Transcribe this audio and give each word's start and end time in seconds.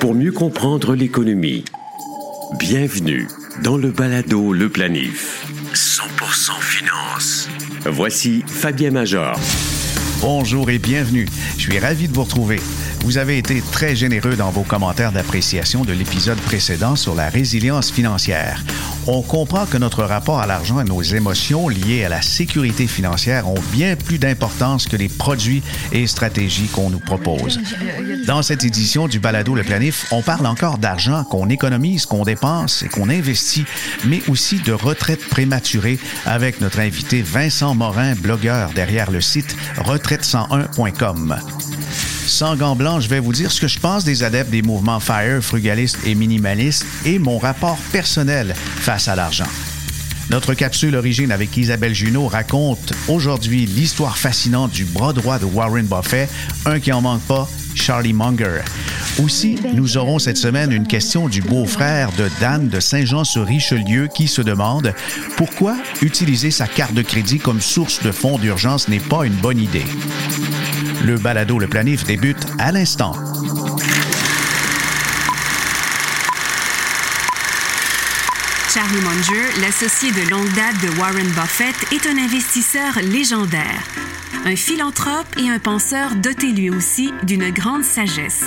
Pour 0.00 0.14
mieux 0.14 0.32
comprendre 0.32 0.94
l'économie, 0.94 1.64
bienvenue 2.58 3.26
dans 3.64 3.78
le 3.78 3.90
balado 3.90 4.52
Le 4.52 4.68
Planif. 4.68 5.46
100% 5.72 6.60
finance. 6.60 7.48
Voici 7.86 8.44
Fabien 8.46 8.90
Major. 8.90 9.38
Bonjour 10.20 10.68
et 10.68 10.78
bienvenue. 10.78 11.26
Je 11.56 11.62
suis 11.62 11.78
ravi 11.78 12.08
de 12.08 12.12
vous 12.12 12.24
retrouver. 12.24 12.60
Vous 13.00 13.16
avez 13.16 13.38
été 13.38 13.62
très 13.72 13.96
généreux 13.96 14.36
dans 14.36 14.50
vos 14.50 14.62
commentaires 14.62 15.12
d'appréciation 15.12 15.86
de 15.86 15.94
l'épisode 15.94 16.38
précédent 16.40 16.94
sur 16.94 17.14
la 17.14 17.30
résilience 17.30 17.90
financière. 17.90 18.62
On 19.10 19.22
comprend 19.22 19.64
que 19.64 19.78
notre 19.78 20.04
rapport 20.04 20.38
à 20.38 20.46
l'argent 20.46 20.80
et 20.80 20.84
nos 20.84 21.00
émotions 21.00 21.70
liées 21.70 22.04
à 22.04 22.10
la 22.10 22.20
sécurité 22.20 22.86
financière 22.86 23.48
ont 23.48 23.60
bien 23.72 23.96
plus 23.96 24.18
d'importance 24.18 24.86
que 24.86 24.96
les 24.96 25.08
produits 25.08 25.62
et 25.92 26.06
stratégies 26.06 26.66
qu'on 26.66 26.90
nous 26.90 26.98
propose. 26.98 27.58
Dans 28.26 28.42
cette 28.42 28.64
édition 28.64 29.08
du 29.08 29.18
Balado 29.18 29.54
Le 29.54 29.62
Planif, 29.64 30.08
on 30.12 30.20
parle 30.20 30.46
encore 30.46 30.76
d'argent 30.76 31.24
qu'on 31.24 31.48
économise, 31.48 32.04
qu'on 32.04 32.22
dépense 32.22 32.82
et 32.82 32.88
qu'on 32.88 33.08
investit, 33.08 33.64
mais 34.04 34.20
aussi 34.28 34.60
de 34.60 34.72
retraite 34.72 35.26
prématurée 35.30 35.98
avec 36.26 36.60
notre 36.60 36.80
invité 36.80 37.22
Vincent 37.22 37.74
Morin, 37.74 38.14
blogueur 38.14 38.72
derrière 38.74 39.10
le 39.10 39.22
site 39.22 39.56
retraite101.com. 39.78 41.38
Sans 42.28 42.56
gants 42.56 42.76
blancs, 42.76 43.00
je 43.00 43.08
vais 43.08 43.20
vous 43.20 43.32
dire 43.32 43.50
ce 43.50 43.58
que 43.58 43.68
je 43.68 43.80
pense 43.80 44.04
des 44.04 44.22
adeptes 44.22 44.50
des 44.50 44.60
mouvements 44.60 45.00
FIRE, 45.00 45.42
frugalistes 45.42 45.98
et 46.04 46.14
minimalistes 46.14 46.84
et 47.06 47.18
mon 47.18 47.38
rapport 47.38 47.78
personnel 47.90 48.54
face 48.54 49.08
à 49.08 49.16
l'argent. 49.16 49.48
Notre 50.28 50.52
capsule 50.52 50.94
Origine 50.94 51.32
avec 51.32 51.56
Isabelle 51.56 51.94
Junot 51.94 52.28
raconte 52.28 52.92
aujourd'hui 53.08 53.64
l'histoire 53.64 54.18
fascinante 54.18 54.72
du 54.72 54.84
bras 54.84 55.14
droit 55.14 55.38
de 55.38 55.46
Warren 55.46 55.86
Buffett, 55.86 56.28
un 56.66 56.80
qui 56.80 56.92
en 56.92 57.00
manque 57.00 57.22
pas, 57.22 57.48
Charlie 57.74 58.12
Munger. 58.12 58.60
Aussi, 59.22 59.56
nous 59.72 59.96
aurons 59.96 60.18
cette 60.18 60.36
semaine 60.36 60.70
une 60.70 60.86
question 60.86 61.28
du 61.28 61.40
beau-frère 61.40 62.12
de 62.12 62.28
Dan 62.40 62.68
de 62.68 62.78
Saint-Jean-sur-Richelieu 62.78 64.08
qui 64.14 64.28
se 64.28 64.42
demande 64.42 64.92
pourquoi 65.38 65.76
utiliser 66.02 66.50
sa 66.50 66.66
carte 66.66 66.92
de 66.92 67.02
crédit 67.02 67.38
comme 67.38 67.62
source 67.62 68.02
de 68.02 68.12
fonds 68.12 68.38
d'urgence 68.38 68.88
n'est 68.88 69.00
pas 69.00 69.24
une 69.24 69.32
bonne 69.32 69.58
idée. 69.58 69.86
Le 71.04 71.16
balado 71.16 71.58
Le 71.58 71.68
Planif 71.68 72.04
débute 72.04 72.46
à 72.58 72.72
l'instant. 72.72 73.12
Charlie 78.72 79.00
Munger, 79.00 79.60
l'associé 79.60 80.10
de 80.10 80.28
longue 80.30 80.52
date 80.54 80.80
de 80.82 80.98
Warren 80.98 81.26
Buffett, 81.28 81.74
est 81.92 82.06
un 82.06 82.18
investisseur 82.18 82.98
légendaire, 83.02 83.82
un 84.44 84.56
philanthrope 84.56 85.26
et 85.38 85.48
un 85.48 85.58
penseur 85.58 86.14
doté 86.16 86.52
lui 86.52 86.70
aussi 86.70 87.12
d'une 87.22 87.50
grande 87.50 87.84
sagesse. 87.84 88.44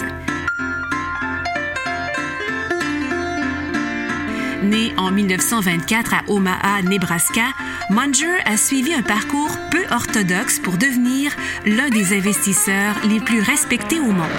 Né 4.72 4.94
en 4.96 5.12
1924 5.12 6.14
à 6.14 6.22
Omaha, 6.30 6.82
Nebraska, 6.84 7.42
Munger 7.90 8.38
a 8.46 8.56
suivi 8.56 8.94
un 8.94 9.02
parcours 9.02 9.52
peu 9.70 9.84
orthodoxe 9.92 10.60
pour 10.60 10.78
devenir 10.78 11.36
l'un 11.66 11.90
des 11.90 12.18
investisseurs 12.18 12.96
les 13.10 13.20
plus 13.20 13.42
respectés 13.42 14.00
au 14.00 14.12
monde. 14.12 14.30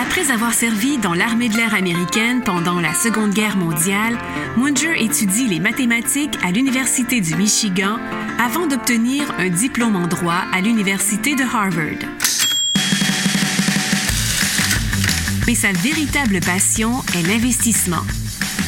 Après 0.00 0.30
avoir 0.30 0.54
servi 0.54 0.98
dans 0.98 1.12
l'armée 1.12 1.48
de 1.48 1.56
l'air 1.56 1.74
américaine 1.74 2.42
pendant 2.44 2.80
la 2.80 2.94
Seconde 2.94 3.34
Guerre 3.34 3.56
mondiale, 3.56 4.16
Munger 4.56 5.02
étudie 5.02 5.48
les 5.48 5.58
mathématiques 5.58 6.38
à 6.44 6.52
l'Université 6.52 7.20
du 7.20 7.34
Michigan 7.34 7.98
avant 8.38 8.68
d'obtenir 8.68 9.24
un 9.38 9.48
diplôme 9.48 9.96
en 9.96 10.06
droit 10.06 10.44
à 10.52 10.60
l'Université 10.60 11.34
de 11.34 11.42
Harvard. 11.42 12.06
Mais 15.48 15.54
sa 15.54 15.72
véritable 15.72 16.40
passion 16.40 17.02
est 17.16 17.22
l'investissement. 17.22 18.02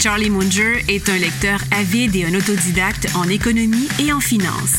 Charlie 0.01 0.31
Munger 0.31 0.83
est 0.89 1.11
un 1.11 1.19
lecteur 1.19 1.61
avide 1.79 2.17
et 2.17 2.25
un 2.25 2.33
autodidacte 2.33 3.07
en 3.15 3.29
économie 3.29 3.87
et 3.99 4.15
en 4.15 4.21
finance. 4.21 4.77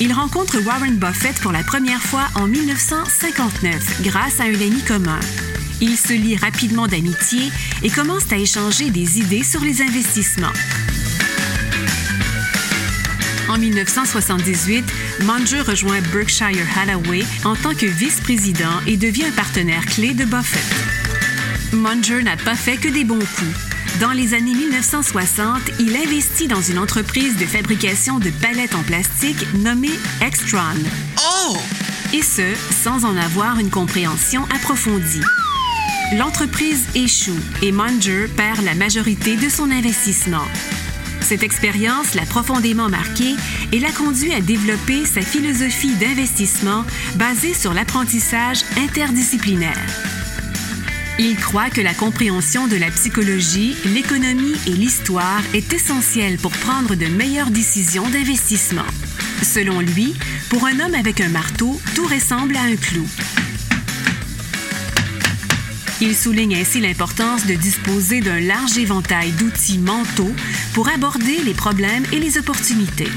Il 0.00 0.12
rencontre 0.12 0.64
Warren 0.64 0.96
Buffett 0.96 1.34
pour 1.40 1.50
la 1.50 1.64
première 1.64 2.00
fois 2.00 2.28
en 2.36 2.46
1959 2.46 4.02
grâce 4.04 4.38
à 4.38 4.44
un 4.44 4.54
ami 4.54 4.84
commun. 4.86 5.18
Ils 5.80 5.96
se 5.96 6.12
lient 6.12 6.36
rapidement 6.36 6.86
d'amitié 6.86 7.50
et 7.82 7.90
commencent 7.90 8.30
à 8.30 8.36
échanger 8.36 8.90
des 8.90 9.18
idées 9.18 9.42
sur 9.42 9.62
les 9.62 9.82
investissements. 9.82 10.52
En 13.54 13.58
1978, 13.58 14.84
Munger 15.22 15.60
rejoint 15.60 16.00
Berkshire 16.12 16.66
Hathaway 16.76 17.22
en 17.44 17.54
tant 17.54 17.72
que 17.72 17.86
vice-président 17.86 18.80
et 18.88 18.96
devient 18.96 19.26
un 19.26 19.30
partenaire 19.30 19.86
clé 19.86 20.12
de 20.12 20.24
Buffett. 20.24 20.60
Munger 21.72 22.24
n'a 22.24 22.36
pas 22.36 22.56
fait 22.56 22.78
que 22.78 22.88
des 22.88 23.04
bons 23.04 23.20
coups. 23.20 24.00
Dans 24.00 24.10
les 24.10 24.34
années 24.34 24.54
1960, 24.54 25.60
il 25.78 25.94
investit 25.94 26.48
dans 26.48 26.62
une 26.62 26.80
entreprise 26.80 27.36
de 27.36 27.46
fabrication 27.46 28.18
de 28.18 28.30
palettes 28.30 28.74
en 28.74 28.82
plastique 28.82 29.46
nommée 29.54 30.00
Extron. 30.20 30.58
Oh! 31.22 31.56
Et 32.12 32.22
ce, 32.22 32.56
sans 32.82 33.04
en 33.04 33.16
avoir 33.16 33.60
une 33.60 33.70
compréhension 33.70 34.42
approfondie. 34.52 35.22
L'entreprise 36.18 36.86
échoue 36.96 37.38
et 37.62 37.70
Munger 37.70 38.26
perd 38.36 38.64
la 38.64 38.74
majorité 38.74 39.36
de 39.36 39.48
son 39.48 39.70
investissement. 39.70 40.44
Cette 41.24 41.42
expérience 41.42 42.14
l'a 42.14 42.26
profondément 42.26 42.90
marqué 42.90 43.34
et 43.72 43.80
l'a 43.80 43.90
conduit 43.92 44.34
à 44.34 44.42
développer 44.42 45.06
sa 45.06 45.22
philosophie 45.22 45.94
d'investissement 45.94 46.84
basée 47.14 47.54
sur 47.54 47.72
l'apprentissage 47.72 48.60
interdisciplinaire. 48.76 49.80
Il 51.18 51.36
croit 51.36 51.70
que 51.70 51.80
la 51.80 51.94
compréhension 51.94 52.66
de 52.66 52.76
la 52.76 52.90
psychologie, 52.90 53.74
l'économie 53.86 54.56
et 54.66 54.72
l'histoire 54.72 55.40
est 55.54 55.72
essentielle 55.72 56.36
pour 56.36 56.52
prendre 56.52 56.94
de 56.94 57.06
meilleures 57.06 57.50
décisions 57.50 58.08
d'investissement. 58.10 58.86
Selon 59.42 59.80
lui, 59.80 60.14
pour 60.50 60.66
un 60.66 60.78
homme 60.78 60.94
avec 60.94 61.22
un 61.22 61.30
marteau, 61.30 61.80
tout 61.94 62.06
ressemble 62.06 62.54
à 62.56 62.62
un 62.62 62.76
clou. 62.76 63.06
Il 66.00 66.16
souligne 66.16 66.56
ainsi 66.56 66.80
l'importance 66.80 67.46
de 67.46 67.54
disposer 67.54 68.20
d'un 68.20 68.40
large 68.40 68.76
éventail 68.78 69.30
d'outils 69.32 69.78
mentaux 69.78 70.34
pour 70.72 70.88
aborder 70.88 71.38
les 71.44 71.54
problèmes 71.54 72.04
et 72.12 72.18
les 72.18 72.36
opportunités. 72.36 73.10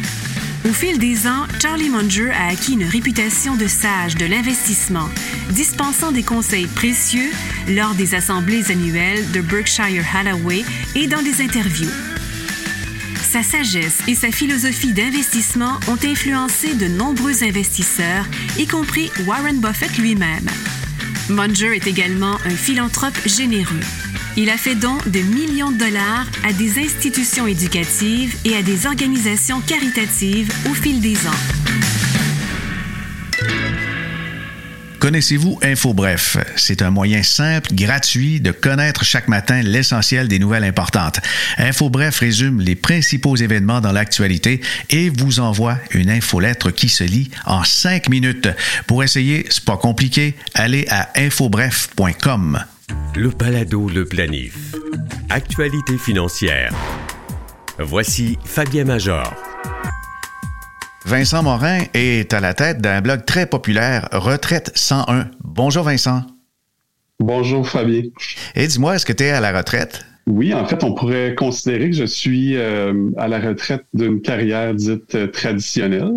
Au 0.67 0.73
fil 0.73 0.99
des 0.99 1.27
ans, 1.27 1.47
Charlie 1.61 1.89
Munger 1.89 2.29
a 2.29 2.47
acquis 2.47 2.73
une 2.73 2.83
réputation 2.83 3.55
de 3.55 3.67
sage 3.67 4.15
de 4.15 4.25
l'investissement, 4.25 5.09
dispensant 5.51 6.11
des 6.11 6.23
conseils 6.23 6.67
précieux 6.67 7.31
lors 7.69 7.95
des 7.95 8.13
assemblées 8.13 8.69
annuelles 8.69 9.31
de 9.31 9.41
Berkshire 9.41 10.05
Hathaway 10.13 10.63
et 10.95 11.07
dans 11.07 11.21
des 11.21 11.41
interviews. 11.41 11.89
Sa 13.23 13.43
sagesse 13.43 13.99
et 14.07 14.15
sa 14.15 14.31
philosophie 14.31 14.93
d'investissement 14.93 15.79
ont 15.87 15.97
influencé 16.03 16.75
de 16.75 16.87
nombreux 16.87 17.43
investisseurs, 17.43 18.25
y 18.57 18.67
compris 18.67 19.09
Warren 19.25 19.59
Buffett 19.59 19.97
lui-même. 19.97 20.47
Munger 21.29 21.75
est 21.75 21.87
également 21.87 22.35
un 22.45 22.55
philanthrope 22.55 23.17
généreux. 23.25 23.79
Il 24.37 24.49
a 24.49 24.57
fait 24.57 24.75
don 24.75 24.97
de 25.07 25.19
millions 25.19 25.71
de 25.71 25.77
dollars 25.77 26.25
à 26.43 26.53
des 26.53 26.79
institutions 26.79 27.47
éducatives 27.47 28.35
et 28.45 28.55
à 28.55 28.61
des 28.61 28.85
organisations 28.85 29.59
caritatives 29.61 30.51
au 30.69 30.73
fil 30.73 31.01
des 31.01 31.17
ans. 31.27 31.56
Connaissez-vous 35.07 35.57
InfoBref? 35.63 36.35
C'est 36.57 36.81
un 36.81 36.89
moyen 36.89 37.23
simple, 37.23 37.73
gratuit 37.73 38.41
de 38.41 38.51
connaître 38.51 39.05
chaque 39.05 39.29
matin 39.29 39.61
l'essentiel 39.61 40.27
des 40.27 40.37
nouvelles 40.37 40.65
importantes. 40.65 41.21
InfoBref 41.57 42.19
résume 42.19 42.59
les 42.59 42.75
principaux 42.75 43.37
événements 43.37 43.79
dans 43.79 43.93
l'actualité 43.93 44.59
et 44.89 45.09
vous 45.09 45.39
envoie 45.39 45.77
une 45.91 46.09
infolettre 46.09 46.71
qui 46.71 46.89
se 46.89 47.05
lit 47.05 47.31
en 47.45 47.63
cinq 47.63 48.09
minutes. 48.09 48.49
Pour 48.85 49.01
essayer, 49.01 49.45
c'est 49.49 49.63
pas 49.63 49.77
compliqué, 49.77 50.35
allez 50.53 50.85
à 50.89 51.09
infobref.com. 51.15 52.59
Le 53.15 53.29
balado 53.29 53.87
Le 53.87 54.03
Planif. 54.03 54.75
Actualité 55.29 55.97
financière. 55.97 56.73
Voici 57.79 58.37
Fabien 58.43 58.83
Major. 58.83 59.46
Vincent 61.07 61.41
Morin 61.41 61.83
est 61.93 62.33
à 62.33 62.41
la 62.41 62.53
tête 62.53 62.81
d'un 62.81 62.99
blog 62.99 63.23
très 63.23 63.45
populaire, 63.45 64.09
Retraite 64.11 64.73
101. 64.75 65.29
Bonjour 65.41 65.85
Vincent. 65.85 66.23
Bonjour 67.21 67.65
Fabien. 67.65 68.01
Et 68.57 68.67
dis-moi, 68.67 68.95
est-ce 68.95 69.05
que 69.05 69.13
tu 69.13 69.23
es 69.23 69.29
à 69.29 69.39
la 69.39 69.57
retraite? 69.57 70.05
Oui, 70.25 70.53
en 70.53 70.65
fait, 70.65 70.83
on 70.83 70.93
pourrait 70.93 71.33
considérer 71.33 71.91
que 71.91 71.95
je 71.95 72.03
suis 72.03 72.57
euh, 72.57 73.09
à 73.15 73.29
la 73.29 73.39
retraite 73.39 73.85
d'une 73.93 74.19
carrière 74.19 74.75
dite 74.75 75.15
euh, 75.15 75.27
traditionnelle. 75.27 76.11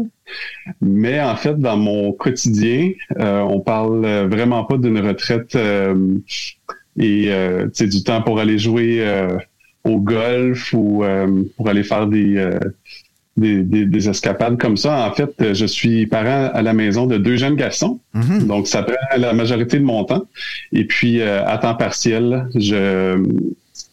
Mais 0.80 1.20
en 1.20 1.36
fait, 1.36 1.56
dans 1.56 1.76
mon 1.76 2.12
quotidien, 2.12 2.90
euh, 3.20 3.42
on 3.42 3.60
parle 3.60 4.04
vraiment 4.26 4.64
pas 4.64 4.76
d'une 4.76 4.98
retraite 4.98 5.56
et 6.98 7.30
c'est 7.72 7.86
du 7.86 8.02
temps 8.02 8.22
pour 8.22 8.40
aller 8.40 8.58
jouer 8.58 9.06
au 9.84 10.00
golf 10.00 10.72
ou 10.72 11.04
pour 11.56 11.68
aller 11.68 11.84
faire 11.84 12.08
des 12.08 12.58
des, 13.40 14.08
escapades 14.08 14.58
comme 14.58 14.76
ça. 14.76 15.06
En 15.06 15.12
fait, 15.12 15.54
je 15.54 15.66
suis 15.66 16.06
parent 16.06 16.50
à 16.52 16.62
la 16.62 16.72
maison 16.72 17.06
de 17.06 17.16
deux 17.16 17.36
jeunes 17.36 17.56
garçons, 17.56 17.98
mm-hmm. 18.14 18.46
donc 18.46 18.66
ça 18.68 18.82
prend 18.82 18.94
la 19.16 19.32
majorité 19.32 19.78
de 19.78 19.84
mon 19.84 20.04
temps. 20.04 20.24
Et 20.72 20.84
puis, 20.84 21.22
à 21.22 21.58
temps 21.58 21.74
partiel, 21.74 22.46
je 22.54 23.18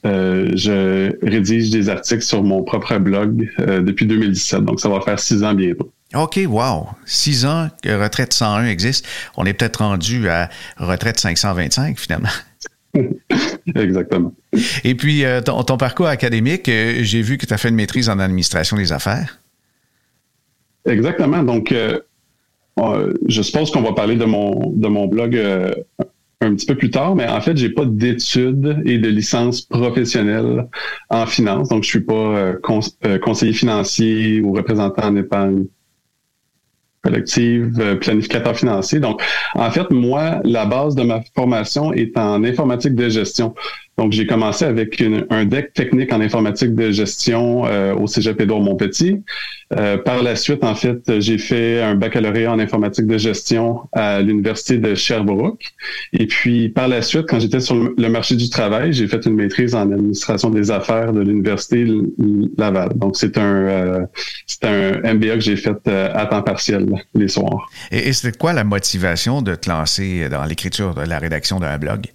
euh, 0.06 0.52
je 0.54 1.26
rédige 1.26 1.70
des 1.70 1.90
articles 1.90 2.22
sur 2.22 2.44
mon 2.44 2.64
propre 2.64 2.98
blog 2.98 3.52
euh, 3.60 3.82
depuis 3.82 4.06
2017, 4.06 4.64
donc 4.64 4.80
ça 4.80 4.90
va 4.90 5.02
faire 5.02 5.20
six 5.20 5.44
ans 5.44 5.54
bientôt. 5.54 5.92
OK, 6.14 6.40
wow. 6.48 6.88
Six 7.06 7.46
ans 7.46 7.70
que 7.84 7.90
Retraite 8.02 8.32
101 8.32 8.66
existe. 8.66 9.06
On 9.36 9.46
est 9.46 9.54
peut-être 9.54 9.78
rendu 9.78 10.30
à 10.30 10.50
Retraite 10.78 11.20
525 11.20 12.00
finalement. 12.00 12.30
Exactement. 13.76 14.34
Et 14.84 14.96
puis, 14.96 15.24
euh, 15.26 15.42
ton, 15.42 15.78
parcours 15.78 16.08
académique, 16.08 16.66
j'ai 16.66 17.22
vu 17.22 17.38
que 17.38 17.46
tu 17.46 17.54
as 17.54 17.58
fait 17.58 17.70
une 17.70 17.76
maîtrise 17.76 18.10
en 18.10 18.20
administration 18.20 18.78
des 18.78 18.92
affaires. 18.92 19.40
Exactement. 20.86 21.44
Donc, 21.44 21.74
je 21.74 23.42
suppose 23.42 23.72
qu'on 23.72 23.82
va 23.82 23.94
parler 23.94 24.16
de 24.16 24.26
mon, 24.26 24.72
de 24.72 24.88
mon 24.88 25.08
blog 25.08 25.38
un 26.42 26.54
petit 26.54 26.66
peu 26.66 26.76
plus 26.76 26.92
tard, 26.92 27.16
mais 27.16 27.28
en 27.28 27.42
fait, 27.42 27.58
j'ai 27.58 27.70
pas 27.70 27.86
d'études 27.86 28.82
et 28.86 29.00
de 29.00 29.10
licence 29.10 29.62
professionnelle 29.62 30.68
en 31.10 31.26
finance, 31.26 31.70
donc 31.70 31.84
je 31.84 31.90
suis 31.90 32.02
pas 32.02 32.14
euh, 32.14 32.54
euh, 33.06 33.18
conseiller 33.18 33.54
financier 33.54 34.42
ou 34.42 34.54
représentant 34.54 35.08
en 35.08 35.16
épargne 35.16 35.66
collective, 37.08 37.80
euh, 37.80 37.96
planificateur 37.96 38.56
financier. 38.56 39.00
Donc, 39.00 39.22
en 39.56 39.72
fait, 39.72 39.90
moi, 39.92 40.40
la 40.44 40.66
base 40.66 40.94
de 40.96 41.04
ma 41.04 41.22
formation 41.36 41.94
est 41.94 42.18
en 42.18 42.44
informatique 42.44 42.96
de 42.96 43.08
gestion. 43.08 43.56
Donc, 43.98 44.12
j'ai 44.12 44.28
commencé 44.28 44.64
avec 44.64 45.04
un 45.32 45.46
deck 45.46 45.74
technique 45.74 46.14
en 46.14 46.22
informatique 46.22 46.76
de 46.76 46.92
gestion 46.92 47.66
euh, 47.66 47.96
au 47.96 48.06
Cégep 48.06 48.40
Édouard 48.40 48.62
Montpetit. 48.62 49.24
Euh, 49.76 49.98
par 49.98 50.22
la 50.22 50.36
suite, 50.36 50.64
en 50.64 50.76
fait, 50.76 51.20
j'ai 51.20 51.40
fait 51.40 51.82
un 51.82 51.96
baccalauréat 51.96 52.54
en 52.54 52.60
informatique 52.60 53.08
de 53.08 53.18
gestion 53.18 53.90
à 53.94 54.22
l'Université 54.22 54.78
de 54.78 54.94
Sherbrooke. 54.94 55.74
Et 56.14 56.28
puis, 56.28 56.70
par 56.70 56.88
la 56.88 57.02
suite, 57.02 57.26
quand 57.28 57.40
j'étais 57.40 57.60
sur 57.60 57.76
le 57.76 58.10
marché 58.10 58.36
du 58.36 58.52
travail, 58.52 58.94
j'ai 58.94 59.08
fait 59.08 59.26
une 59.26 59.34
maîtrise 59.34 59.74
en 59.74 59.92
administration 59.92 60.52
des 60.52 60.70
affaires 60.70 61.12
de 61.12 61.22
l'Université 61.22 61.88
Laval. 62.56 62.90
Donc, 62.98 63.18
c'est 63.18 63.36
un, 63.40 63.56
euh, 63.56 64.06
c'est 64.46 64.64
un 64.64 65.14
MBA 65.16 65.34
que 65.34 65.40
j'ai 65.40 65.56
fait 65.56 65.88
à 65.88 66.28
temps 66.28 66.44
partiel 66.44 66.86
les 67.16 67.28
soirs. 67.30 67.68
Et, 67.92 68.10
et 68.10 68.14
c'était 68.14 68.38
quoi 68.38 68.54
la 68.54 68.64
motivation 68.64 69.42
de 69.42 69.56
te 69.56 69.68
lancer 69.68 70.30
dans 70.30 70.46
l'écriture, 70.46 70.94
de 70.94 71.02
la 71.02 71.18
rédaction 71.18 71.60
d'un 71.60 71.80
blog? 71.80 72.12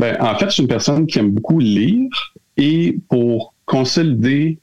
Ben, 0.00 0.16
en 0.18 0.34
fait, 0.38 0.46
je 0.46 0.50
suis 0.52 0.62
une 0.62 0.68
personne 0.68 1.06
qui 1.06 1.18
aime 1.18 1.30
beaucoup 1.30 1.58
lire 1.58 2.08
et 2.56 2.96
pour 3.10 3.52
consolider 3.66 4.58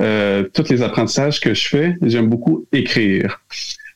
euh, 0.00 0.44
tous 0.52 0.68
les 0.68 0.82
apprentissages 0.82 1.40
que 1.40 1.54
je 1.54 1.66
fais, 1.66 1.96
j'aime 2.02 2.28
beaucoup 2.28 2.66
écrire. 2.72 3.40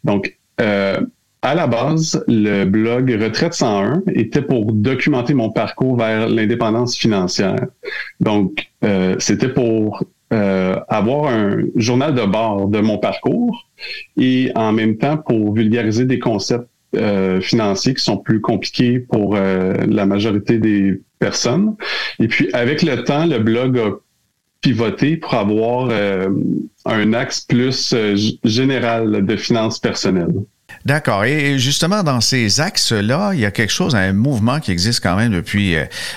Donc, 0.04 0.38
euh, 0.58 0.98
à 1.43 1.54
la 1.54 1.66
base, 1.66 2.25
le 2.28 2.64
blog 2.64 3.10
Retraite 3.10 3.52
101 3.52 4.04
était 4.14 4.40
pour 4.40 4.72
documenter 4.72 5.34
mon 5.34 5.50
parcours 5.50 5.98
vers 5.98 6.31
l'indépendance 6.31 6.96
financière. 6.96 7.66
Donc, 8.20 8.66
euh, 8.82 9.16
c'était 9.19 9.50
pour 9.50 10.02
avoir 10.31 11.32
un 11.32 11.58
journal 11.76 12.14
de 12.14 12.25
bord 12.25 12.66
de 12.69 12.81
mon 12.81 12.99
parcours 12.99 13.69
et 14.16 14.50
en 14.56 14.72
même 14.72 14.96
temps 14.96 15.19
pour 15.19 15.54
vulgariser 15.54 16.04
des 16.04 16.19
concepts 16.19 16.69
euh, 16.94 17.41
financiers 17.41 17.94
qui 17.94 18.03
sont 18.03 18.17
plus 18.17 18.41
compliqués 18.41 19.00
pour 19.00 19.35
euh, 19.35 19.75
la 19.88 20.06
majorité 20.06 20.59
des 20.59 21.03
personnes. 21.19 21.75
Et 22.21 22.29
puis, 22.29 22.49
avec 22.53 22.83
le 22.83 23.03
temps, 23.03 23.27
le 23.27 23.38
blog 23.38 23.79
a 23.79 23.91
pivoté 24.61 25.17
pour 25.17 25.35
avoir 25.35 25.88
euh, 25.91 26.29
un 26.85 27.12
axe 27.12 27.41
plus 27.41 27.94
général 28.44 29.27
de 29.27 29.37
finances 29.37 29.79
personnelles. 29.79 30.33
D'accord. 30.85 31.25
Et 31.25 31.59
justement, 31.59 32.03
dans 32.03 32.21
ces 32.21 32.61
axes-là, 32.61 33.33
il 33.35 33.41
y 33.41 33.44
a 33.44 33.50
quelque 33.50 33.73
chose, 33.73 33.94
un 33.94 34.12
mouvement 34.12 34.61
qui 34.61 34.71
existe 34.71 35.03
quand 35.03 35.17
même 35.17 35.33
depuis, 35.33 35.75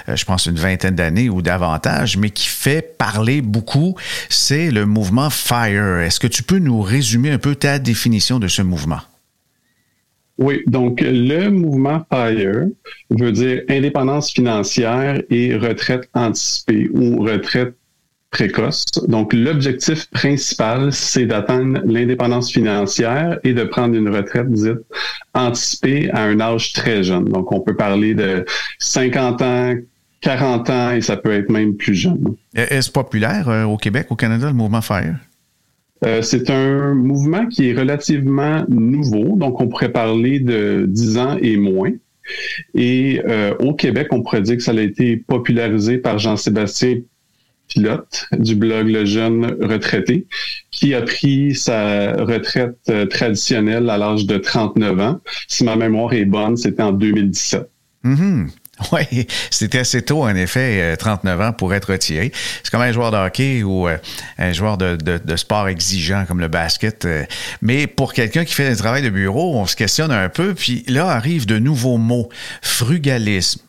je 0.07 0.25
pense, 0.25 0.45
une 0.45 0.57
vingtaine 0.57 0.95
d'années 0.95 1.30
ou 1.30 1.42
davantage, 1.42 2.18
mais 2.18 2.30
qui 2.30 2.48
fait 2.48 2.95
parler 2.98 3.42
beaucoup. 3.42 3.95
C'est 4.30 4.69
le 4.69 4.86
mouvement 4.86 5.30
FIRE. 5.31 6.00
Est-ce 6.01 6.19
que 6.19 6.27
tu 6.27 6.44
peux 6.44 6.60
nous 6.60 6.81
résumer 6.81 7.31
un 7.31 7.39
peu 7.39 7.56
ta 7.56 7.80
définition 7.80 8.39
de 8.39 8.48
ce 8.48 8.62
mouvement? 8.62 9.00
Oui, 10.39 10.63
donc 10.68 11.01
le 11.01 11.50
mouvement 11.50 12.06
FIRE 12.12 12.68
veut 13.09 13.31
dire 13.33 13.62
indépendance 13.69 14.31
financière 14.31 15.21
et 15.30 15.56
retraite 15.56 16.09
anticipée 16.13 16.89
ou 16.94 17.21
retraite 17.21 17.75
précoce. 18.31 18.86
Donc 19.07 19.33
l'objectif 19.33 20.09
principal, 20.12 20.94
c'est 20.94 21.25
d'atteindre 21.25 21.81
l'indépendance 21.83 22.51
financière 22.51 23.38
et 23.44 23.53
de 23.53 23.63
prendre 23.65 23.95
une 23.95 24.07
retraite 24.07 24.50
dite 24.50 24.80
anticipée 25.33 26.09
à 26.12 26.24
un 26.24 26.39
âge 26.39 26.71
très 26.71 27.03
jeune. 27.03 27.25
Donc 27.25 27.51
on 27.51 27.59
peut 27.59 27.75
parler 27.75 28.13
de 28.13 28.45
50 28.77 29.42
ans, 29.42 29.75
40 30.21 30.69
ans 30.69 30.92
et 30.92 31.01
ça 31.01 31.18
peut 31.18 31.33
être 31.33 31.50
même 31.50 31.75
plus 31.75 31.95
jeune. 31.95 32.35
Est-ce 32.56 32.89
populaire 32.89 33.50
euh, 33.50 33.63
au 33.65 33.75
Québec, 33.75 34.07
au 34.09 34.15
Canada, 34.15 34.47
le 34.47 34.53
mouvement 34.53 34.81
FIRE? 34.81 35.15
Euh, 36.05 36.21
c'est 36.21 36.49
un 36.49 36.93
mouvement 36.93 37.45
qui 37.47 37.69
est 37.69 37.73
relativement 37.73 38.63
nouveau, 38.69 39.35
donc 39.35 39.59
on 39.59 39.67
pourrait 39.67 39.91
parler 39.91 40.39
de 40.39 40.85
10 40.87 41.17
ans 41.17 41.37
et 41.41 41.57
moins. 41.57 41.91
Et 42.75 43.21
euh, 43.27 43.53
au 43.59 43.73
Québec, 43.73 44.07
on 44.11 44.21
pourrait 44.21 44.41
dire 44.41 44.57
que 44.57 44.63
ça 44.63 44.71
a 44.71 44.81
été 44.81 45.17
popularisé 45.17 45.97
par 45.97 46.19
Jean-Sébastien 46.19 46.99
Pilote 47.67 48.25
du 48.37 48.55
blog 48.55 48.87
Le 48.87 49.05
Jeune 49.05 49.45
Retraité, 49.61 50.25
qui 50.71 50.93
a 50.93 51.01
pris 51.01 51.53
sa 51.53 52.13
retraite 52.13 52.77
euh, 52.89 53.05
traditionnelle 53.05 53.89
à 53.89 53.97
l'âge 53.97 54.25
de 54.25 54.37
39 54.37 54.99
ans. 54.99 55.19
Si 55.47 55.63
ma 55.63 55.75
mémoire 55.75 56.13
est 56.13 56.25
bonne, 56.25 56.57
c'était 56.57 56.83
en 56.83 56.91
2017. 56.91 57.69
Oui, 58.91 59.27
c'était 59.49 59.79
assez 59.79 60.01
tôt, 60.01 60.23
en 60.23 60.35
effet, 60.35 60.95
39 60.97 61.39
euh, 61.39 61.47
ans 61.47 61.53
pour 61.53 61.73
être 61.73 61.91
retiré. 61.91 62.31
C'est 62.63 62.71
comme 62.71 62.81
un 62.81 62.91
joueur 62.91 63.11
de 63.11 63.17
hockey 63.17 63.63
ou 63.63 63.87
euh, 63.87 63.97
un 64.37 64.53
joueur 64.53 64.77
de, 64.77 65.35
sport 65.35 65.67
exigeant 65.67 66.25
comme 66.27 66.39
le 66.39 66.47
basket. 66.47 67.05
Euh. 67.05 67.25
Mais 67.61 67.87
pour 67.87 68.13
quelqu'un 68.13 68.45
qui 68.45 68.53
fait 68.53 68.67
un 68.67 68.75
travail 68.75 69.01
de 69.01 69.09
bureau, 69.09 69.57
on 69.57 69.65
se 69.65 69.75
questionne 69.75 70.11
un 70.11 70.29
peu. 70.29 70.53
Puis 70.53 70.83
là 70.87 71.07
arrivent 71.09 71.45
de 71.45 71.59
nouveaux 71.59 71.97
mots. 71.97 72.29
Frugalisme, 72.61 73.61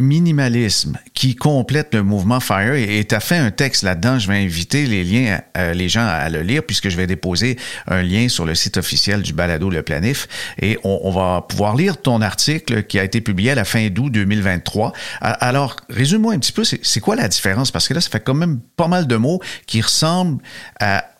minimalisme 0.00 0.98
qui 1.14 1.36
complète 1.36 1.94
le 1.94 2.02
mouvement 2.02 2.40
FIRE 2.40 2.74
et 2.74 3.04
tu 3.04 3.14
as 3.14 3.20
fait 3.20 3.36
un 3.36 3.50
texte 3.50 3.82
là-dedans. 3.82 4.18
Je 4.18 4.28
vais 4.28 4.38
inviter 4.38 4.86
les 4.86 5.04
liens, 5.04 5.40
euh, 5.56 5.72
les 5.74 5.88
gens 5.88 6.06
à 6.06 6.28
le 6.28 6.42
lire 6.42 6.62
puisque 6.64 6.88
je 6.88 6.96
vais 6.96 7.06
déposer 7.06 7.56
un 7.86 8.02
lien 8.02 8.28
sur 8.28 8.44
le 8.44 8.54
site 8.54 8.76
officiel 8.76 9.22
du 9.22 9.32
balado 9.32 9.70
Le 9.70 9.82
Planif 9.82 10.28
et 10.60 10.78
on, 10.84 11.10
va 11.10 11.42
pouvoir 11.48 11.76
lire 11.76 12.00
ton 12.00 12.20
article 12.22 12.84
qui 12.84 12.98
a 12.98 13.04
été 13.04 13.20
publié 13.20 13.50
à 13.52 13.54
la 13.54 13.64
fin 13.64 13.88
d'août 13.88 14.10
2023. 14.10 14.92
Alors, 15.20 15.76
résume-moi 15.88 16.34
un 16.34 16.38
petit 16.38 16.52
peu, 16.52 16.64
c'est 16.64 17.00
quoi 17.00 17.16
la 17.16 17.28
différence? 17.28 17.70
Parce 17.70 17.88
que 17.88 17.94
là, 17.94 18.00
ça 18.00 18.10
fait 18.10 18.20
quand 18.20 18.34
même 18.34 18.60
pas 18.76 18.88
mal 18.88 19.06
de 19.06 19.16
mots 19.16 19.40
qui 19.66 19.80
ressemblent 19.80 20.42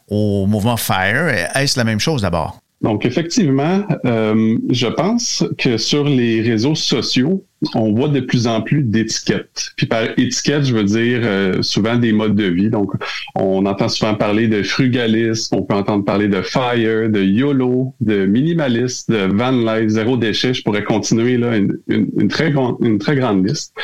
au 0.08 0.46
mouvement 0.46 0.76
FIRE. 0.76 1.28
Est-ce 1.54 1.78
la 1.78 1.84
même 1.84 2.00
chose 2.00 2.22
d'abord? 2.22 2.60
Donc, 2.82 3.04
effectivement, 3.04 3.82
euh, 4.06 4.56
je 4.70 4.86
pense 4.86 5.44
que 5.58 5.76
sur 5.76 6.04
les 6.04 6.40
réseaux 6.40 6.74
sociaux, 6.74 7.44
on 7.74 7.92
voit 7.92 8.08
de 8.08 8.20
plus 8.20 8.46
en 8.46 8.62
plus 8.62 8.82
d'étiquettes. 8.82 9.72
Puis 9.76 9.86
par 9.86 10.02
étiquette, 10.18 10.64
je 10.64 10.74
veux 10.74 10.84
dire 10.84 11.20
euh, 11.22 11.62
souvent 11.62 11.96
des 11.96 12.12
modes 12.12 12.34
de 12.34 12.44
vie. 12.44 12.70
Donc, 12.70 12.92
on 13.34 13.66
entend 13.66 13.88
souvent 13.88 14.14
parler 14.14 14.48
de 14.48 14.62
frugalisme, 14.62 15.56
on 15.56 15.62
peut 15.62 15.74
entendre 15.74 16.04
parler 16.04 16.28
de 16.28 16.40
fire, 16.42 17.10
de 17.10 17.22
YOLO, 17.22 17.94
de 18.00 18.24
minimaliste, 18.24 19.10
de 19.10 19.26
van 19.32 19.52
life, 19.52 19.88
zéro 19.88 20.16
déchet. 20.16 20.54
Je 20.54 20.62
pourrais 20.62 20.84
continuer 20.84 21.36
là 21.36 21.56
une, 21.56 22.28
très, 22.28 22.50
grande, 22.50 22.76
une 22.80 22.98
très 22.98 23.16
grande 23.16 23.46
liste. 23.46 23.74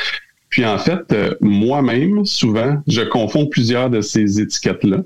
Puis 0.49 0.65
en 0.65 0.77
fait, 0.77 1.01
euh, 1.11 1.35
moi-même, 1.41 2.25
souvent, 2.25 2.81
je 2.87 3.01
confonds 3.01 3.47
plusieurs 3.47 3.89
de 3.89 4.01
ces 4.01 4.41
étiquettes-là. 4.41 5.03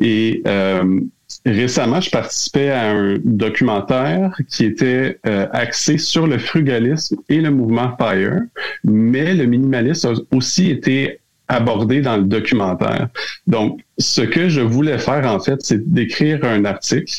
Et 0.00 0.42
euh, 0.46 1.00
récemment, 1.46 2.00
je 2.00 2.10
participais 2.10 2.70
à 2.70 2.90
un 2.90 3.18
documentaire 3.24 4.36
qui 4.48 4.64
était 4.64 5.18
euh, 5.26 5.46
axé 5.52 5.98
sur 5.98 6.26
le 6.26 6.38
frugalisme 6.38 7.16
et 7.28 7.40
le 7.40 7.50
mouvement 7.50 7.96
FIRE, 7.96 8.42
mais 8.84 9.34
le 9.34 9.46
minimalisme 9.46 10.08
a 10.08 10.36
aussi 10.36 10.70
été 10.70 11.20
abordé 11.48 12.00
dans 12.00 12.16
le 12.16 12.24
documentaire. 12.24 13.08
Donc, 13.46 13.80
ce 13.98 14.20
que 14.20 14.48
je 14.48 14.60
voulais 14.60 14.98
faire, 14.98 15.26
en 15.26 15.40
fait, 15.40 15.60
c'est 15.62 15.92
d'écrire 15.92 16.44
un 16.44 16.64
article 16.64 17.12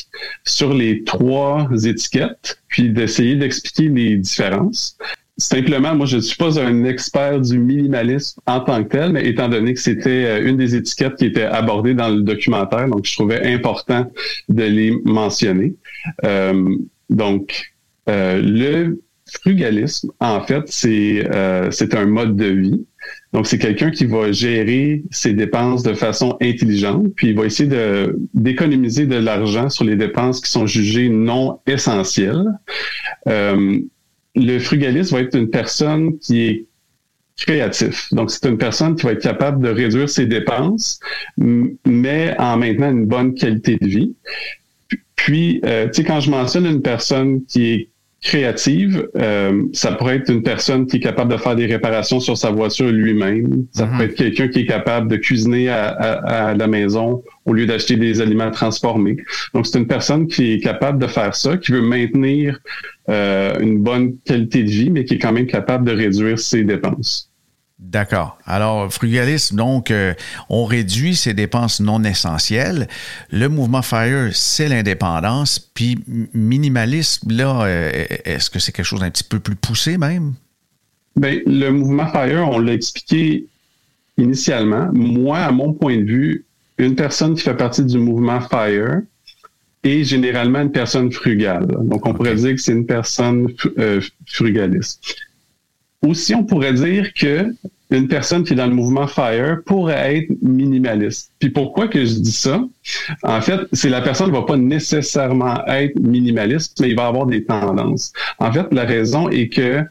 sur 0.44 0.72
les 0.72 1.04
trois 1.04 1.68
étiquettes, 1.84 2.58
puis 2.68 2.90
d'essayer 2.90 3.36
d'expliquer 3.36 3.88
les 3.88 4.16
différences. 4.16 4.96
Simplement, 5.38 5.94
moi, 5.94 6.06
je 6.06 6.16
ne 6.16 6.20
suis 6.20 6.36
pas 6.36 6.60
un 6.60 6.84
expert 6.84 7.40
du 7.40 7.58
minimalisme 7.58 8.40
en 8.46 8.60
tant 8.60 8.84
que 8.84 8.88
tel, 8.88 9.12
mais 9.12 9.26
étant 9.26 9.48
donné 9.48 9.72
que 9.72 9.80
c'était 9.80 10.24
euh, 10.26 10.46
une 10.46 10.58
des 10.58 10.76
étiquettes 10.76 11.16
qui 11.16 11.24
était 11.24 11.44
abordée 11.44 11.94
dans 11.94 12.10
le 12.10 12.20
documentaire, 12.20 12.86
donc 12.88 13.06
je 13.06 13.14
trouvais 13.14 13.42
important 13.50 14.10
de 14.50 14.62
les 14.62 14.90
mentionner. 15.04 15.74
Euh, 16.24 16.76
donc, 17.08 17.72
euh, 18.10 18.42
le 18.42 19.02
frugalisme, 19.40 20.10
en 20.20 20.42
fait, 20.42 20.64
c'est 20.66 21.26
c'est 21.70 21.94
un 21.94 22.04
mode 22.04 22.36
de 22.36 22.46
vie. 22.46 22.84
Donc, 23.32 23.46
c'est 23.46 23.58
quelqu'un 23.58 23.90
qui 23.90 24.04
va 24.04 24.30
gérer 24.30 25.02
ses 25.10 25.32
dépenses 25.32 25.82
de 25.82 25.94
façon 25.94 26.36
intelligente, 26.42 27.06
puis 27.16 27.28
il 27.28 27.36
va 27.36 27.46
essayer 27.46 27.68
de 27.68 28.18
d'économiser 28.34 29.06
de 29.06 29.16
l'argent 29.16 29.70
sur 29.70 29.84
les 29.84 29.96
dépenses 29.96 30.42
qui 30.42 30.50
sont 30.50 30.66
jugées 30.66 31.08
non 31.08 31.60
essentielles. 31.66 32.44
Euh, 33.28 33.80
le 34.34 34.58
frugaliste 34.58 35.12
va 35.12 35.20
être 35.20 35.36
une 35.36 35.50
personne 35.50 36.18
qui 36.18 36.40
est 36.42 36.66
créatif. 37.36 38.12
Donc, 38.12 38.30
c'est 38.30 38.48
une 38.48 38.58
personne 38.58 38.94
qui 38.94 39.04
va 39.04 39.12
être 39.12 39.22
capable 39.22 39.62
de 39.64 39.70
réduire 39.70 40.08
ses 40.08 40.26
dépenses, 40.26 41.00
mais 41.36 42.34
en 42.38 42.56
maintenant 42.56 42.90
une 42.90 43.06
bonne 43.06 43.34
qualité 43.34 43.76
de 43.76 43.86
vie. 43.86 44.14
Puis, 45.16 45.60
euh, 45.64 45.86
tu 45.86 45.94
sais, 45.94 46.04
quand 46.04 46.20
je 46.20 46.30
mentionne 46.30 46.66
une 46.66 46.82
personne 46.82 47.44
qui 47.44 47.64
est 47.66 47.88
créative, 48.22 49.08
euh, 49.16 49.64
ça 49.72 49.92
pourrait 49.92 50.16
être 50.16 50.30
une 50.30 50.44
personne 50.44 50.86
qui 50.86 50.98
est 50.98 51.00
capable 51.00 51.32
de 51.32 51.36
faire 51.36 51.56
des 51.56 51.66
réparations 51.66 52.20
sur 52.20 52.38
sa 52.38 52.50
voiture 52.50 52.88
lui-même. 52.88 53.66
Ça 53.72 53.86
pourrait 53.86 54.04
être 54.06 54.14
quelqu'un 54.14 54.46
qui 54.46 54.60
est 54.60 54.66
capable 54.66 55.08
de 55.08 55.16
cuisiner 55.16 55.68
à, 55.68 56.54
la 56.56 56.66
maison 56.68 57.24
au 57.44 57.52
lieu 57.52 57.66
d'acheter 57.66 57.96
des 57.96 58.20
aliments 58.20 58.52
transformés. 58.52 59.16
Donc, 59.54 59.66
c'est 59.66 59.78
une 59.78 59.88
personne 59.88 60.28
qui 60.28 60.52
est 60.52 60.60
capable 60.60 61.00
de 61.00 61.08
faire 61.08 61.34
ça, 61.34 61.56
qui 61.56 61.72
veut 61.72 61.82
maintenir 61.82 62.60
euh, 63.08 63.58
une 63.58 63.82
bonne 63.82 64.16
qualité 64.24 64.62
de 64.62 64.70
vie, 64.70 64.90
mais 64.90 65.04
qui 65.04 65.14
est 65.14 65.18
quand 65.18 65.32
même 65.32 65.48
capable 65.48 65.84
de 65.84 65.92
réduire 65.92 66.38
ses 66.38 66.62
dépenses. 66.62 67.31
D'accord. 67.82 68.38
Alors, 68.46 68.92
frugalisme, 68.92 69.56
donc, 69.56 69.90
euh, 69.90 70.14
on 70.48 70.64
réduit 70.64 71.16
ses 71.16 71.34
dépenses 71.34 71.80
non 71.80 72.04
essentielles. 72.04 72.86
Le 73.30 73.48
mouvement 73.48 73.82
FIRE, 73.82 74.30
c'est 74.32 74.68
l'indépendance. 74.68 75.58
Puis, 75.58 75.98
minimalisme, 76.32 77.32
là, 77.32 77.64
euh, 77.64 77.90
est-ce 78.24 78.50
que 78.50 78.60
c'est 78.60 78.70
quelque 78.70 78.86
chose 78.86 79.00
d'un 79.00 79.10
petit 79.10 79.24
peu 79.24 79.40
plus 79.40 79.56
poussé 79.56 79.98
même? 79.98 80.34
Bien, 81.16 81.40
le 81.44 81.70
mouvement 81.70 82.06
FIRE, 82.06 82.48
on 82.48 82.60
l'a 82.60 82.72
expliqué 82.72 83.46
initialement. 84.16 84.88
Moi, 84.92 85.38
à 85.38 85.50
mon 85.50 85.72
point 85.72 85.96
de 85.96 86.04
vue, 86.04 86.44
une 86.78 86.94
personne 86.94 87.34
qui 87.34 87.42
fait 87.42 87.56
partie 87.56 87.84
du 87.84 87.98
mouvement 87.98 88.40
FIRE 88.40 89.00
est 89.82 90.04
généralement 90.04 90.60
une 90.60 90.72
personne 90.72 91.10
frugale. 91.10 91.66
Donc, 91.66 92.06
on 92.06 92.14
pourrait 92.14 92.36
dire 92.36 92.54
que 92.54 92.60
c'est 92.60 92.72
une 92.72 92.86
personne 92.86 93.48
euh, 93.78 94.00
frugaliste. 94.26 95.16
Aussi, 96.06 96.34
on 96.34 96.44
pourrait 96.44 96.72
dire 96.72 97.12
que 97.14 97.54
une 97.96 98.08
personne 98.08 98.42
qui 98.42 98.54
est 98.54 98.56
dans 98.56 98.66
le 98.66 98.74
mouvement 98.74 99.06
FIRE 99.06 99.62
pourrait 99.66 100.16
être 100.16 100.32
minimaliste. 100.42 101.30
Puis 101.38 101.50
pourquoi 101.50 101.88
que 101.88 102.04
je 102.04 102.14
dis 102.14 102.32
ça? 102.32 102.64
En 103.22 103.40
fait, 103.40 103.60
c'est 103.72 103.90
la 103.90 104.00
personne 104.00 104.28
ne 104.28 104.32
va 104.32 104.42
pas 104.42 104.56
nécessairement 104.56 105.64
être 105.66 105.98
minimaliste, 106.00 106.80
mais 106.80 106.90
il 106.90 106.96
va 106.96 107.06
avoir 107.06 107.26
des 107.26 107.44
tendances. 107.44 108.12
En 108.38 108.50
fait, 108.50 108.66
la 108.72 108.84
raison 108.84 109.28
est 109.28 109.48
que 109.48 109.82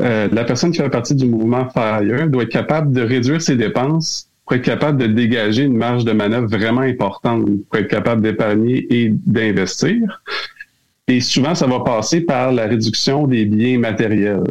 euh, 0.00 0.28
la 0.32 0.44
personne 0.44 0.72
qui 0.72 0.78
fait 0.78 0.88
partie 0.88 1.14
du 1.14 1.26
mouvement 1.26 1.68
FIRE 1.68 2.28
doit 2.28 2.44
être 2.44 2.48
capable 2.48 2.92
de 2.92 3.02
réduire 3.02 3.42
ses 3.42 3.56
dépenses 3.56 4.28
pour 4.46 4.56
être 4.56 4.64
capable 4.64 4.98
de 5.00 5.06
dégager 5.06 5.64
une 5.64 5.76
marge 5.76 6.04
de 6.04 6.12
manœuvre 6.12 6.48
vraiment 6.48 6.80
importante, 6.80 7.44
pour 7.44 7.78
être 7.78 7.88
capable 7.88 8.22
d'épargner 8.22 8.86
et 8.90 9.10
d'investir. 9.10 10.22
Et 11.06 11.20
souvent, 11.20 11.54
ça 11.54 11.66
va 11.66 11.80
passer 11.80 12.22
par 12.22 12.52
la 12.52 12.66
réduction 12.66 13.26
des 13.26 13.44
biens 13.44 13.78
matériels. 13.78 14.44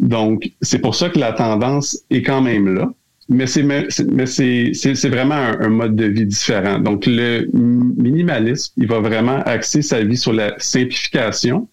Donc, 0.00 0.50
c'est 0.62 0.78
pour 0.78 0.94
ça 0.94 1.10
que 1.10 1.18
la 1.18 1.32
tendance 1.32 2.02
est 2.10 2.22
quand 2.22 2.40
même 2.40 2.74
là. 2.74 2.90
Mais 3.28 3.46
c'est 3.46 3.62
mais 3.62 4.26
c'est 4.26 5.08
vraiment 5.08 5.34
un, 5.34 5.68
mode 5.68 5.94
de 5.94 6.06
vie 6.06 6.26
différent. 6.26 6.80
Donc, 6.80 7.06
le 7.06 7.48
minimalisme, 7.52 8.72
il 8.76 8.88
va 8.88 8.98
vraiment 8.98 9.40
axer 9.44 9.82
sa 9.82 10.02
vie 10.02 10.16
sur 10.16 10.32
la 10.32 10.54
simplification, 10.58 11.68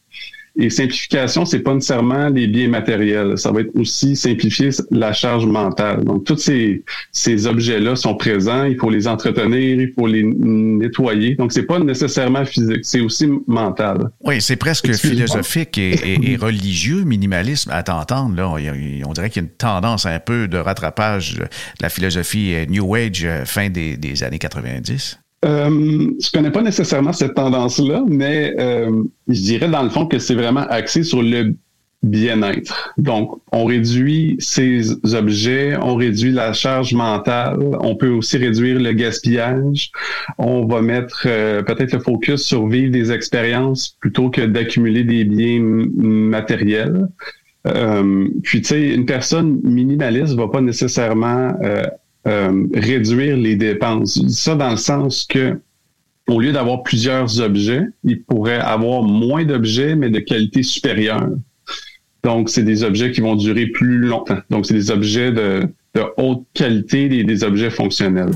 et 0.57 0.69
simplification, 0.69 1.45
c'est 1.45 1.59
pas 1.59 1.73
nécessairement 1.73 2.29
les 2.29 2.47
biens 2.47 2.67
matériels. 2.67 3.37
Ça 3.37 3.51
va 3.51 3.61
être 3.61 3.75
aussi 3.75 4.15
simplifier 4.15 4.69
la 4.89 5.13
charge 5.13 5.45
mentale. 5.45 6.03
Donc, 6.03 6.23
tous 6.23 6.37
ces, 6.37 6.83
ces 7.11 7.45
objets-là 7.45 7.95
sont 7.95 8.15
présents. 8.15 8.63
Il 8.63 8.77
faut 8.77 8.89
les 8.89 9.07
entretenir, 9.07 9.79
il 9.79 9.93
faut 9.93 10.07
les 10.07 10.23
nettoyer. 10.23 11.35
Donc, 11.35 11.51
c'est 11.51 11.63
pas 11.63 11.77
nécessairement 11.77 12.43
physique, 12.43 12.79
c'est 12.83 13.01
aussi 13.01 13.29
mental. 13.45 14.09
Oui, 14.23 14.41
c'est 14.41 14.55
presque 14.55 14.91
philosophique 14.93 15.77
et, 15.77 16.37
religieux, 16.39 17.03
minimalisme, 17.03 17.69
à 17.71 17.83
t'entendre. 17.83 18.35
Là, 18.35 18.49
on 18.49 19.13
dirait 19.13 19.29
qu'il 19.29 19.43
y 19.43 19.45
a 19.45 19.47
une 19.47 19.55
tendance 19.55 20.05
un 20.05 20.19
peu 20.19 20.47
de 20.47 20.57
rattrapage 20.57 21.35
de 21.35 21.45
la 21.81 21.89
philosophie 21.89 22.55
New 22.69 22.95
Age 22.95 23.25
euh, 23.25 23.45
fin 23.45 23.69
des, 23.69 23.97
des 23.97 24.23
années 24.23 24.39
90. 24.39 25.19
Euh, 25.47 26.11
je 26.19 26.31
connais 26.31 26.51
pas 26.51 26.61
nécessairement 26.61 27.13
cette 27.13 27.35
tendance-là, 27.35 28.03
mais 28.07 28.53
euh, 28.59 29.03
je 29.27 29.41
dirais 29.41 29.69
dans 29.69 29.83
le 29.83 29.89
fond 29.89 30.05
que 30.05 30.19
c'est 30.19 30.35
vraiment 30.35 30.65
axé 30.69 31.03
sur 31.03 31.21
le 31.21 31.55
bien-être. 32.03 32.93
Donc, 32.97 33.39
on 33.51 33.65
réduit 33.65 34.35
ces 34.39 34.91
objets, 35.15 35.75
on 35.81 35.95
réduit 35.95 36.31
la 36.31 36.53
charge 36.53 36.93
mentale, 36.93 37.57
on 37.79 37.95
peut 37.95 38.09
aussi 38.09 38.37
réduire 38.37 38.79
le 38.79 38.91
gaspillage. 38.91 39.91
On 40.37 40.65
va 40.65 40.81
mettre 40.81 41.23
euh, 41.25 41.63
peut-être 41.63 41.93
le 41.93 41.99
focus 41.99 42.43
sur 42.43 42.67
vivre 42.67 42.91
des 42.91 43.11
expériences 43.11 43.97
plutôt 43.99 44.29
que 44.29 44.41
d'accumuler 44.41 45.03
des 45.03 45.23
biens 45.23 45.59
matériels. 45.59 47.07
Euh, 47.65 48.27
puis, 48.43 48.61
tu 48.61 48.67
sais, 48.67 48.93
une 48.93 49.05
personne 49.05 49.59
minimaliste 49.63 50.35
va 50.35 50.47
pas 50.47 50.61
nécessairement 50.61 51.53
euh, 51.63 51.83
euh, 52.27 52.67
réduire 52.73 53.37
les 53.37 53.55
dépenses. 53.55 54.21
Ça 54.27 54.55
dans 54.55 54.71
le 54.71 54.77
sens 54.77 55.25
que 55.25 55.59
au 56.27 56.41
lieu 56.41 56.51
d'avoir 56.51 56.83
plusieurs 56.83 57.39
objets, 57.39 57.83
il 58.03 58.21
pourrait 58.23 58.59
avoir 58.59 59.01
moins 59.01 59.45
d'objets, 59.45 59.95
mais 59.95 60.09
de 60.09 60.19
qualité 60.19 60.61
supérieure. 60.61 61.29
Donc, 62.23 62.49
c'est 62.49 62.63
des 62.63 62.83
objets 62.83 63.11
qui 63.11 63.21
vont 63.21 63.35
durer 63.35 63.67
plus 63.67 63.99
longtemps. 63.99 64.39
Donc, 64.49 64.65
c'est 64.65 64.73
des 64.73 64.91
objets 64.91 65.31
de, 65.31 65.69
haute 66.17 66.43
qualité, 66.53 67.07
des 67.23 67.43
objets 67.43 67.69
fonctionnels. 67.69 68.31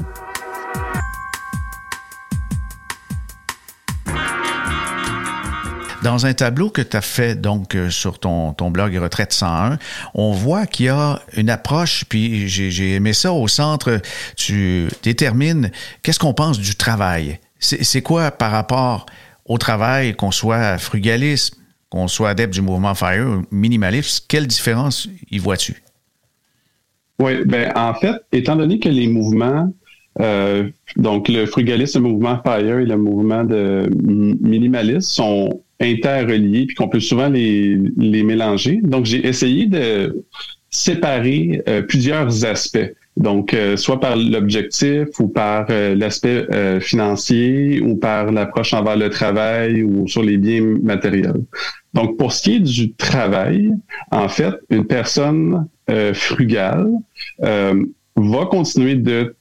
Dans 6.03 6.25
un 6.25 6.34
tableau 6.34 6.70
que 6.70 6.81
tu 6.81 6.98
as 6.98 7.01
fait 7.01 7.39
donc 7.39 7.75
euh, 7.75 7.91
sur 7.91 8.17
ton, 8.17 8.53
ton 8.53 8.72
blog 8.72 8.96
Retraite 8.96 9.34
101, 9.34 9.77
on 10.15 10.31
voit 10.31 10.65
qu'il 10.65 10.88
y 10.88 10.89
a 10.89 11.22
une 11.38 11.50
approche, 11.50 12.05
puis 12.10 12.48
j'ai 12.48 12.96
aimé 12.96 13.13
ça 13.13 13.31
au 13.34 13.48
centre, 13.48 14.01
tu 14.36 14.88
détermines 15.03 15.72
qu'est-ce 16.01 16.17
qu'on 16.17 16.34
pense 16.34 16.60
du 16.60 16.75
travail. 16.75 17.39
C'est 17.60 18.01
quoi 18.01 18.31
par 18.31 18.51
rapport 18.51 19.05
au 19.46 19.60
travail, 19.60 20.15
qu'on 20.15 20.31
soit 20.31 20.79
frugaliste, 20.79 21.58
qu'on 21.89 22.08
soit 22.08 22.29
adepte 22.29 22.53
du 22.53 22.62
mouvement 22.62 22.96
FIRE, 22.96 23.43
minimaliste, 23.51 24.25
quelle 24.27 24.48
différence 24.48 25.08
y 25.29 25.38
vois-tu? 25.38 25.84
Oui, 27.20 27.46
ben 27.46 27.72
en 27.75 27.93
fait, 27.93 28.15
étant 28.31 28.55
donné 28.55 28.79
que 28.79 28.89
les 28.89 29.08
mouvements 29.08 29.72
euh, 30.20 30.70
donc, 30.98 31.29
le 31.29 31.46
frugalisme, 31.46 32.03
le 32.03 32.10
mouvement 32.10 32.41
FIRE 32.43 32.79
et 32.79 32.86
le 32.86 32.98
mouvement 32.98 33.43
de 33.43 33.89
minimaliste 34.41 35.10
sont 35.10 35.62
interreliés 35.82 36.66
puis 36.68 36.76
qu'on 36.76 36.88
peut 36.88 37.00
souvent 37.00 37.30
les, 37.30 37.78
les 37.98 38.24
mélanger. 38.24 38.80
Donc, 38.84 39.06
j'ai 39.06 39.26
essayé 39.26 39.66
de 39.66 40.24
séparer 40.72 41.62
euh, 41.68 41.82
plusieurs 41.82 42.46
aspects. 42.46 42.94
Donc, 43.18 43.54
euh, 43.54 43.76
soit 43.76 44.00
par 44.00 44.16
l'objectif 44.16 45.20
ou 45.20 45.28
par 45.28 45.68
euh, 45.70 45.94
l'aspect 45.96 46.48
financier 46.80 47.82
ou 47.82 47.98
par 47.98 48.32
l'approche 48.32 48.74
envers 48.74 48.96
le 48.96 49.10
travail 49.10 49.84
ou 49.84 50.08
sur 50.08 50.24
les 50.24 50.38
biens 50.38 50.78
matériels. 50.82 51.44
Donc, 51.94 52.18
pour 52.18 52.32
ce 52.32 52.42
qui 52.44 52.56
est 52.56 52.60
du 52.60 52.94
travail, 52.94 53.72
en 54.12 54.30
fait, 54.30 54.54
une 54.70 54.88
personne 54.88 55.68
frugale 56.14 56.88
va 57.42 58.46
continuer 58.50 58.96
de 58.96 59.36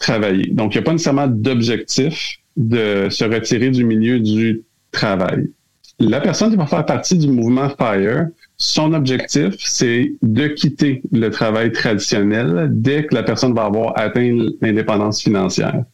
travailler. 0.00 0.48
Donc, 0.50 0.74
il 0.74 0.78
n'y 0.78 0.82
a 0.82 0.84
pas 0.84 0.92
nécessairement 0.92 1.28
d'objectif 1.28 2.38
de 2.56 3.06
se 3.08 3.24
retirer 3.24 3.70
du 3.70 3.84
milieu 3.84 4.18
du 4.18 4.64
travail. 4.90 5.50
La 5.98 6.20
personne 6.20 6.50
qui 6.50 6.56
va 6.56 6.66
faire 6.66 6.86
partie 6.86 7.18
du 7.18 7.28
mouvement 7.28 7.68
FIRE, 7.68 8.28
son 8.56 8.94
objectif, 8.94 9.54
c'est 9.58 10.14
de 10.22 10.48
quitter 10.48 11.02
le 11.12 11.28
travail 11.30 11.72
traditionnel 11.72 12.68
dès 12.72 13.04
que 13.04 13.14
la 13.14 13.22
personne 13.22 13.54
va 13.54 13.64
avoir 13.64 13.98
atteint 13.98 14.36
l'indépendance 14.62 15.22
financière. 15.22 15.84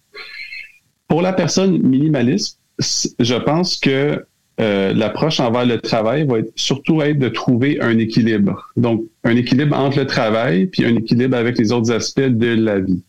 Pour 1.08 1.22
la 1.22 1.32
personne 1.32 1.78
minimaliste, 1.82 2.60
je 2.78 3.34
pense 3.34 3.76
que 3.78 4.24
euh, 4.60 4.92
l'approche 4.94 5.40
envers 5.40 5.66
le 5.66 5.80
travail 5.80 6.26
va 6.26 6.38
être, 6.38 6.52
surtout 6.56 7.02
être 7.02 7.18
de 7.18 7.28
trouver 7.28 7.80
un 7.80 7.98
équilibre. 7.98 8.70
Donc, 8.76 9.04
un 9.24 9.36
équilibre 9.36 9.76
entre 9.76 9.98
le 9.98 10.06
travail 10.06 10.66
puis 10.66 10.84
un 10.84 10.96
équilibre 10.96 11.36
avec 11.36 11.58
les 11.58 11.72
autres 11.72 11.92
aspects 11.92 12.20
de 12.20 12.54
la 12.54 12.78
vie. 12.78 13.02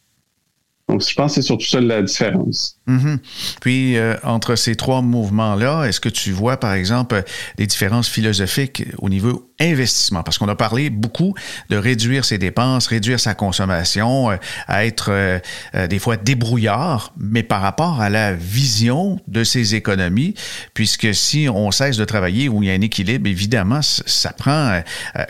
Donc, 0.87 1.01
je 1.05 1.13
pense 1.15 1.35
que 1.35 1.41
c'est 1.41 1.45
surtout 1.45 1.65
ça 1.65 1.81
la 1.81 2.01
différence. 2.01 2.77
Mm-hmm. 2.87 3.17
Puis, 3.59 3.97
euh, 3.97 4.15
entre 4.23 4.55
ces 4.55 4.77
trois 4.77 5.01
mouvements-là, 5.01 5.83
est-ce 5.83 5.99
que 5.99 6.07
tu 6.07 6.31
vois, 6.31 6.55
par 6.57 6.71
exemple, 6.71 7.23
des 7.57 7.67
différences 7.67 8.07
philosophiques 8.07 8.85
au 8.99 9.09
niveau 9.09 9.51
investissement? 9.59 10.23
Parce 10.23 10.37
qu'on 10.37 10.47
a 10.47 10.55
parlé 10.55 10.89
beaucoup 10.89 11.33
de 11.69 11.75
réduire 11.75 12.23
ses 12.23 12.37
dépenses, 12.37 12.87
réduire 12.87 13.19
sa 13.19 13.33
consommation, 13.33 14.31
euh, 14.31 14.37
à 14.67 14.85
être 14.85 15.09
euh, 15.09 15.39
des 15.89 15.99
fois 15.99 16.15
débrouillard, 16.15 17.13
mais 17.17 17.43
par 17.43 17.61
rapport 17.61 17.99
à 17.99 18.09
la 18.09 18.33
vision 18.33 19.19
de 19.27 19.43
ses 19.43 19.75
économies, 19.75 20.35
puisque 20.73 21.13
si 21.13 21.49
on 21.49 21.69
cesse 21.71 21.97
de 21.97 22.05
travailler 22.05 22.47
où 22.47 22.63
il 22.63 22.69
y 22.69 22.71
a 22.71 22.73
un 22.73 22.81
équilibre, 22.81 23.27
évidemment, 23.27 23.81
ça 23.81 24.31
prend 24.31 24.81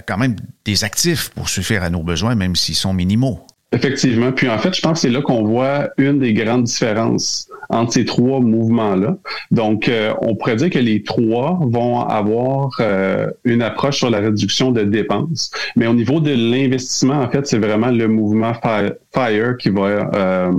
quand 0.06 0.18
même 0.18 0.36
des 0.66 0.84
actifs 0.84 1.30
pour 1.30 1.50
suffire 1.50 1.82
à 1.82 1.90
nos 1.90 2.04
besoins, 2.04 2.36
même 2.36 2.56
s'ils 2.56 2.76
sont 2.76 2.94
minimaux. 2.94 3.48
Effectivement. 3.74 4.32
Puis 4.32 4.48
en 4.48 4.58
fait, 4.58 4.74
je 4.74 4.82
pense 4.82 4.94
que 4.94 5.00
c'est 5.00 5.10
là 5.10 5.22
qu'on 5.22 5.44
voit 5.44 5.90
une 5.98 6.20
des 6.20 6.34
grandes 6.34 6.64
différences 6.64 7.50
entre 7.70 7.92
ces 7.92 8.06
trois 8.06 8.40
mouvements-là. 8.40 9.18
Donc, 9.52 9.90
euh, 9.90 10.14
on 10.22 10.36
pourrait 10.36 10.56
dire 10.56 10.70
que 10.70 10.80
les 10.80 11.04
trois 11.04 11.60
vont 11.62 12.00
avoir 12.00 12.72
euh, 12.80 13.28
une 13.44 13.62
approche 13.62 13.98
sur 13.98 14.10
la 14.10 14.20
réduction 14.20 14.72
de 14.72 14.84
dépenses. 14.84 15.52
Mais 15.76 15.86
au 15.86 15.94
niveau 15.94 16.22
de 16.22 16.32
l'investissement, 16.32 17.16
en 17.16 17.30
fait, 17.30 17.46
c'est 17.46 17.58
vraiment 17.58 17.92
le 17.92 18.08
mouvement 18.08 18.54
FIRE 18.54 19.58
qui 19.58 19.70
va 19.70 20.12
euh, 20.16 20.52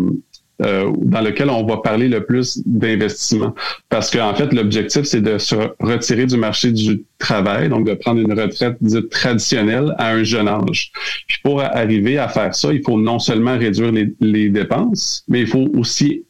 euh, 0.60 0.90
dans 0.96 1.20
lequel 1.20 1.50
on 1.50 1.64
va 1.64 1.76
parler 1.76 2.08
le 2.08 2.24
plus 2.24 2.60
d'investissement. 2.66 3.54
Parce 3.88 4.10
qu'en 4.10 4.34
fait, 4.34 4.52
l'objectif, 4.52 5.04
c'est 5.04 5.20
de 5.20 5.38
se 5.38 5.54
retirer 5.78 6.26
du 6.26 6.36
marché 6.36 6.72
du 6.72 7.04
travail, 7.18 7.68
donc 7.68 7.86
de 7.86 7.94
prendre 7.94 8.20
une 8.20 8.32
retraite 8.32 8.76
dite 8.80 9.08
traditionnelle 9.08 9.94
à 9.98 10.10
un 10.10 10.24
jeune 10.24 10.48
âge. 10.48 10.90
Puis 11.28 11.38
pour 11.44 11.62
arriver 11.62 12.18
à 12.18 12.28
faire 12.28 12.54
ça, 12.54 12.72
il 12.72 12.82
faut 12.84 12.98
non 12.98 13.20
seulement 13.20 13.56
réduire 13.56 13.92
les, 14.20 14.48
dépenses, 14.48 15.24
mais 15.28 15.42
il 15.42 15.46
faut 15.46 15.68
aussi 15.76 16.24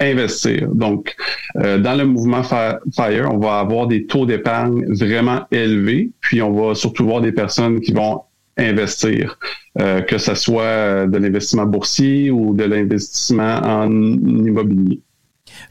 investir. 0.00 0.68
Donc, 0.68 1.14
euh, 1.56 1.78
dans 1.78 1.94
le 1.94 2.04
mouvement 2.04 2.42
FIRE, 2.42 3.28
on 3.30 3.38
va 3.38 3.60
avoir 3.60 3.86
des 3.86 4.06
taux 4.06 4.26
d'épargne 4.26 4.84
vraiment 4.92 5.42
élevés, 5.52 6.10
puis 6.20 6.42
on 6.42 6.52
va 6.52 6.74
surtout 6.74 7.04
voir 7.04 7.20
des 7.20 7.32
personnes 7.32 7.80
qui 7.80 7.92
vont 7.92 8.22
investir, 8.56 9.38
euh, 9.80 10.02
que 10.02 10.18
ce 10.18 10.34
soit 10.34 11.06
de 11.06 11.18
l'investissement 11.18 11.66
boursier 11.66 12.30
ou 12.30 12.54
de 12.54 12.64
l'investissement 12.64 13.60
en 13.64 13.90
immobilier. 13.90 15.00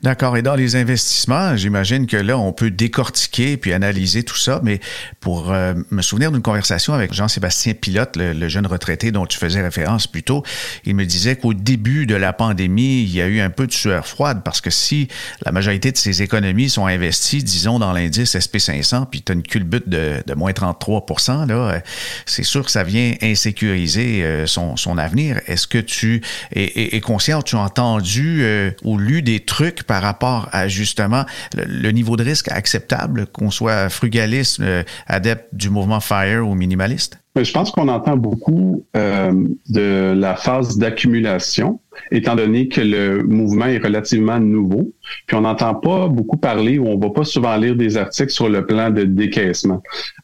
D'accord. 0.04 0.36
Et 0.36 0.42
dans 0.42 0.56
les 0.56 0.76
investissements, 0.76 1.56
j'imagine 1.56 2.08
que 2.08 2.18
là, 2.18 2.38
on 2.38 2.54
peut 2.54 2.72
décortiquer 2.72 3.58
puis 3.58 3.72
analyser 3.72 4.24
tout 4.24 4.38
ça. 4.38 4.60
Mais 4.64 4.80
pour 5.20 5.52
euh, 5.52 5.74
me 5.92 6.02
souvenir 6.02 6.32
d'une 6.32 6.42
conversation 6.42 6.94
avec 6.94 7.14
Jean-Sébastien 7.14 7.74
Pilote, 7.74 8.16
le, 8.16 8.50
jeune 8.50 8.66
retraité 8.66 9.12
dont 9.12 9.26
tu 9.26 9.38
faisais 9.38 9.62
référence 9.62 10.08
plus 10.08 10.24
tôt, 10.24 10.44
il 10.86 10.96
me 10.96 11.06
disait 11.06 11.36
qu'au 11.36 11.54
début 11.54 12.06
de 12.06 12.16
la 12.16 12.34
pandémie, 12.34 13.04
il 13.04 13.16
y 13.16 13.22
a 13.22 13.28
eu 13.28 13.40
un 13.40 13.50
peu 13.50 13.68
de 13.68 13.72
sueur 13.72 14.08
froide 14.08 14.42
parce 14.44 14.60
que 14.60 14.70
si 14.70 15.08
la 15.46 15.52
majorité 15.52 15.92
de 15.92 15.98
ses 15.98 16.22
économies 16.22 16.70
sont 16.70 16.88
investies, 16.88 17.44
disons, 17.44 17.80
dans 17.80 17.94
l'indice 17.94 18.36
SP500, 18.36 19.06
puis 19.10 19.22
tu 19.22 19.32
as 19.32 19.36
une 19.36 19.44
culbute 19.44 19.88
de, 19.88 20.22
moins 20.36 20.54
33 20.54 21.06
là, 21.48 21.54
euh, 21.54 21.80
c'est 22.26 22.44
sûr 22.44 22.66
que 22.66 22.72
ça 22.72 22.84
vient 22.84 23.14
insécuriser 23.22 24.24
euh, 24.24 24.48
son, 24.48 24.76
son 24.78 24.98
avenir. 24.98 25.40
Est-ce 25.48 25.68
que 25.68 25.78
tu 25.78 26.22
es, 26.56 27.00
conscient, 27.02 27.42
tu 27.42 27.56
as 27.56 27.60
entendu 27.60 28.44
ou 28.84 28.98
lu 28.98 29.22
des 29.22 29.40
trucs 29.40 29.71
par 29.84 30.02
rapport 30.02 30.50
à 30.52 30.68
justement 30.68 31.24
le, 31.56 31.92
niveau 31.92 32.16
de 32.16 32.24
risque 32.24 32.50
acceptable, 32.50 33.26
qu'on 33.28 33.52
soit 33.52 33.90
frugaliste, 33.90 34.60
euh, 34.60 34.84
adepte 35.08 35.48
du 35.54 35.70
mouvement 35.70 36.00
FIRE 36.00 36.48
ou 36.48 36.56
minimaliste? 36.56 37.20
Je 37.36 37.52
pense 37.52 37.72
qu'on 37.72 37.88
entend 37.88 38.18
beaucoup 38.18 38.86
euh, 38.98 39.32
de 39.70 40.14
la 40.14 40.36
phase 40.36 40.78
d'accumulation, 40.78 41.80
étant 42.12 42.36
donné 42.36 42.68
que 42.68 42.82
le 42.82 43.24
mouvement 43.24 43.68
est 43.68 43.78
relativement 43.78 44.40
nouveau. 44.40 44.92
Puis 45.28 45.38
on 45.38 45.42
n'entend 45.42 45.76
pas 45.76 46.10
beaucoup 46.10 46.38
parler 46.38 46.78
ou 46.78 46.88
on 46.88 46.98
va 46.98 47.10
pas 47.10 47.24
souvent 47.24 47.56
lire 47.56 47.76
des 47.76 47.96
articles 47.96 48.32
sur 48.32 48.50
le 48.50 48.66
plan 48.66 48.90
de 48.90 49.04
décaissement. 49.04 49.82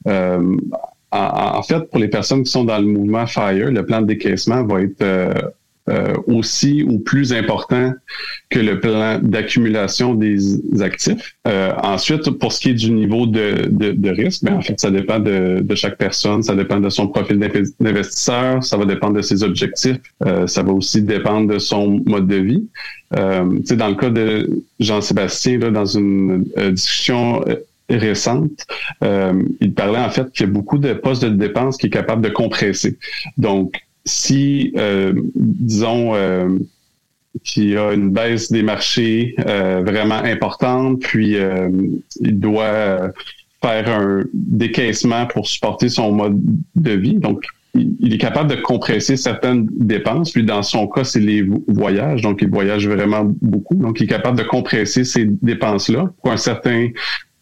Euh, 0.07 0.57
en, 1.11 1.63
fait, 1.63 1.89
pour 1.89 1.99
les 1.99 2.09
personnes 2.09 2.43
qui 2.43 2.51
sont 2.51 2.65
dans 2.65 2.79
le 2.79 2.85
mouvement 2.85 3.25
FIRE, 3.25 3.71
le 3.71 3.85
plan 3.85 4.01
de 4.01 4.07
décaissement 4.07 4.65
va 4.65 4.81
être 4.81 5.53
aussi 6.27 6.84
ou 6.84 7.00
plus 7.00 7.34
important 7.34 7.94
que 8.50 8.60
le 8.60 8.79
plan 8.79 9.20
d'accumulation 9.22 10.13
des 10.13 10.82
actifs. 10.82 11.36
Euh, 11.48 11.74
ensuite, 11.84 12.29
pour 12.32 12.53
ce 12.53 12.62
qui 12.62 12.70
est 12.70 12.74
du 12.74 12.91
niveau 12.91 13.25
de, 13.25 13.67
de, 13.70 14.10
risque, 14.10 14.44
ben, 14.44 14.56
en 14.56 14.62
fait, 14.62 14.79
ça 14.79 14.91
dépend 14.91 15.20
de, 15.20 15.60
de, 15.62 15.75
chaque 15.75 15.98
personne, 15.98 16.44
ça 16.44 16.56
dépend 16.56 16.79
de 16.79 16.89
son 16.89 17.08
profil 17.08 17.39
d'investisseur, 17.79 18.63
ça 18.63 18.77
va 18.77 18.86
dépendre 18.86 19.15
de 19.15 19.22
ses 19.22 19.44
objectifs, 19.44 19.98
euh, 20.25 20.48
ça 20.48 20.63
va 20.63 20.72
aussi 20.72 21.01
dépendre 21.01 21.53
de 21.53 21.60
son 21.60 22.01
mode 22.06 22.27
de 22.27 22.38
vie. 22.38 22.67
Euh, 23.17 23.60
dans 23.75 23.88
le 23.88 23.96
cas 23.96 24.10
de 24.10 24.50
Jean-Sébastien, 24.79 25.60
dans 25.72 25.86
une 25.86 26.44
discussion 26.72 27.44
récente, 27.89 28.65
euh, 29.03 29.41
il 29.62 29.74
parlait 29.74 30.00
en 30.00 30.10
fait 30.10 30.32
qu'il 30.32 30.46
y 30.46 30.50
a 30.50 30.51
beaucoup 30.51 30.77
de 30.77 30.94
postes 30.94 31.24
de 31.24 31.29
dépenses 31.29 31.77
qui 31.77 31.88
est 31.88 31.91
capable 31.91 32.21
de 32.21 32.30
compresser. 32.30 32.97
Donc, 33.38 33.73
si, 34.08 34.74
euh, 34.78 35.13
disons, 35.36 36.15
euh, 36.15 36.48
qu'il 37.43 37.70
y 37.70 37.78
a 37.78 37.93
une 37.93 38.10
baisse 38.10 38.52
des 38.52 38.63
marchés 38.63 39.36
euh, 39.46 39.84
vraiment 39.86 40.15
importante, 40.15 41.02
puis 41.02 41.36
euh, 41.36 41.70
il 42.22 42.39
doit 42.39 43.12
faire 43.62 43.89
un 43.89 44.24
décaissement 44.34 45.28
pour 45.28 45.48
supporter 45.48 45.89
son 45.89 46.13
mode 46.13 46.39
de 46.76 46.91
vie. 46.91 47.15
Donc, 47.15 47.43
il 47.76 48.13
est 48.13 48.17
capable 48.17 48.50
de 48.50 48.56
compresser 48.56 49.17
certaines 49.17 49.67
dépenses. 49.72 50.32
Puis 50.32 50.43
dans 50.43 50.63
son 50.63 50.88
cas, 50.88 51.04
c'est 51.04 51.20
les 51.20 51.46
voyages. 51.67 52.22
Donc, 52.22 52.41
il 52.41 52.50
voyage 52.50 52.88
vraiment 52.88 53.32
beaucoup. 53.41 53.76
Donc, 53.76 54.00
il 54.00 54.06
est 54.06 54.08
capable 54.08 54.38
de 54.38 54.43
compresser 54.43 55.04
ces 55.04 55.26
dépenses-là 55.26 56.12
pour 56.22 56.32
un 56.32 56.38
certain 56.38 56.88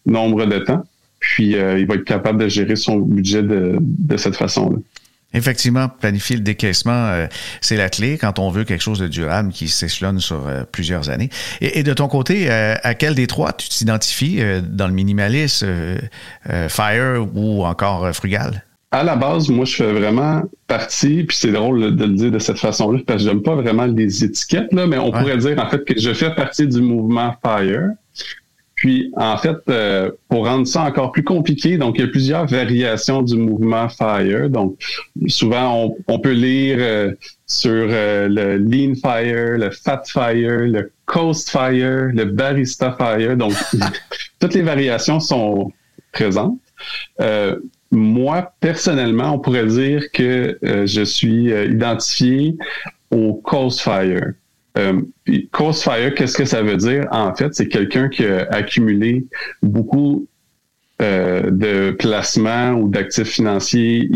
nombre 0.04 0.44
de 0.44 0.58
temps. 0.58 0.82
Puis, 1.20 1.52
il 1.52 1.86
va 1.86 1.94
être 1.94 2.04
capable 2.04 2.42
de 2.42 2.48
gérer 2.48 2.76
son 2.76 2.98
budget 2.98 3.42
de, 3.42 3.78
de 3.80 4.16
cette 4.18 4.36
façon-là. 4.36 4.76
Effectivement, 5.36 5.88
planifier 5.88 6.36
le 6.36 6.42
décaissement, 6.42 7.08
euh, 7.08 7.26
c'est 7.60 7.76
la 7.76 7.90
clé 7.90 8.16
quand 8.16 8.38
on 8.38 8.48
veut 8.48 8.64
quelque 8.64 8.82
chose 8.82 8.98
de 8.98 9.06
durable 9.06 9.52
qui 9.52 9.68
s'échelonne 9.68 10.18
sur 10.18 10.48
euh, 10.48 10.64
plusieurs 10.70 11.10
années. 11.10 11.28
Et, 11.60 11.82
de 11.82 11.92
ton 11.92 12.08
côté, 12.08 12.50
euh, 12.50 12.74
à 12.82 12.94
quel 12.94 13.14
des 13.14 13.26
trois 13.26 13.52
tu 13.52 13.68
t'identifies 13.68 14.40
dans 14.62 14.86
le 14.86 14.94
minimalisme, 14.94 15.66
FIRE 16.68 17.26
ou 17.34 17.64
encore 17.64 18.10
frugal? 18.14 18.64
À 18.92 19.04
la 19.04 19.14
base, 19.14 19.50
moi, 19.50 19.66
je 19.66 19.76
fais 19.76 19.92
vraiment 19.92 20.42
partie, 20.66 21.24
puis 21.24 21.36
c'est 21.36 21.52
drôle 21.52 21.96
de 21.96 22.04
le 22.04 22.14
dire 22.14 22.30
de 22.30 22.38
cette 22.38 22.58
façon-là, 22.58 23.00
parce 23.06 23.22
que 23.22 23.28
j'aime 23.28 23.42
pas 23.42 23.54
vraiment 23.54 23.84
les 23.84 24.24
étiquettes, 24.24 24.72
là, 24.72 24.86
mais 24.86 24.96
on 24.96 25.10
pourrait 25.10 25.36
dire 25.36 25.58
en 25.62 25.68
fait 25.68 25.84
que 25.84 26.00
je 26.00 26.12
fais 26.14 26.34
partie 26.34 26.66
du 26.66 26.80
mouvement 26.80 27.34
FIRE. 27.44 27.90
Puis, 28.76 29.10
en 29.16 29.38
fait, 29.38 29.56
euh, 29.70 30.10
pour 30.28 30.46
rendre 30.46 30.66
ça 30.66 30.82
encore 30.82 31.10
plus 31.10 31.24
compliqué, 31.24 31.78
donc 31.78 31.96
il 31.96 32.02
y 32.02 32.04
a 32.04 32.08
plusieurs 32.08 32.46
variations 32.46 33.22
du 33.22 33.34
mouvement 33.36 33.88
FIRE. 33.88 34.50
Donc, 34.50 34.78
souvent, 35.28 35.94
on, 36.06 36.18
peut 36.18 36.32
lire 36.32 36.76
euh, 36.78 37.14
sur 37.46 37.70
euh, 37.72 38.28
le 38.28 38.58
Lean 38.58 38.94
Fire, 38.94 39.56
le 39.56 39.70
Fat 39.70 40.02
Fire, 40.06 40.60
le 40.60 40.92
Coast 41.06 41.48
Fire, 41.48 42.10
le 42.12 42.24
Barista 42.26 42.94
Fire. 42.98 43.34
Donc, 43.38 43.54
toutes 44.40 44.52
les 44.52 44.62
variations 44.62 45.20
sont 45.20 45.72
présentes. 46.12 46.58
moi, 47.90 48.52
personnellement, 48.60 49.36
on 49.36 49.38
pourrait 49.38 49.66
dire 49.66 50.12
que 50.12 50.58
je 50.62 51.02
suis 51.02 51.46
identifié 51.50 52.56
au 53.10 53.34
Coast 53.34 53.80
Fire. 53.80 54.34
Euh, 54.76 55.00
Coast 55.52 55.82
Fire, 55.82 56.14
qu'est-ce 56.14 56.36
que 56.36 56.44
ça 56.44 56.62
veut 56.62 56.76
dire? 56.76 57.06
En 57.10 57.34
fait, 57.34 57.54
c'est 57.54 57.68
quelqu'un 57.68 58.08
qui 58.08 58.24
a 58.24 58.46
accumulé 58.50 59.26
beaucoup 59.62 60.26
euh, 61.02 61.50
de 61.50 61.90
placements 61.98 62.72
ou 62.72 62.88
d'actifs 62.88 63.28
financiers 63.28 64.08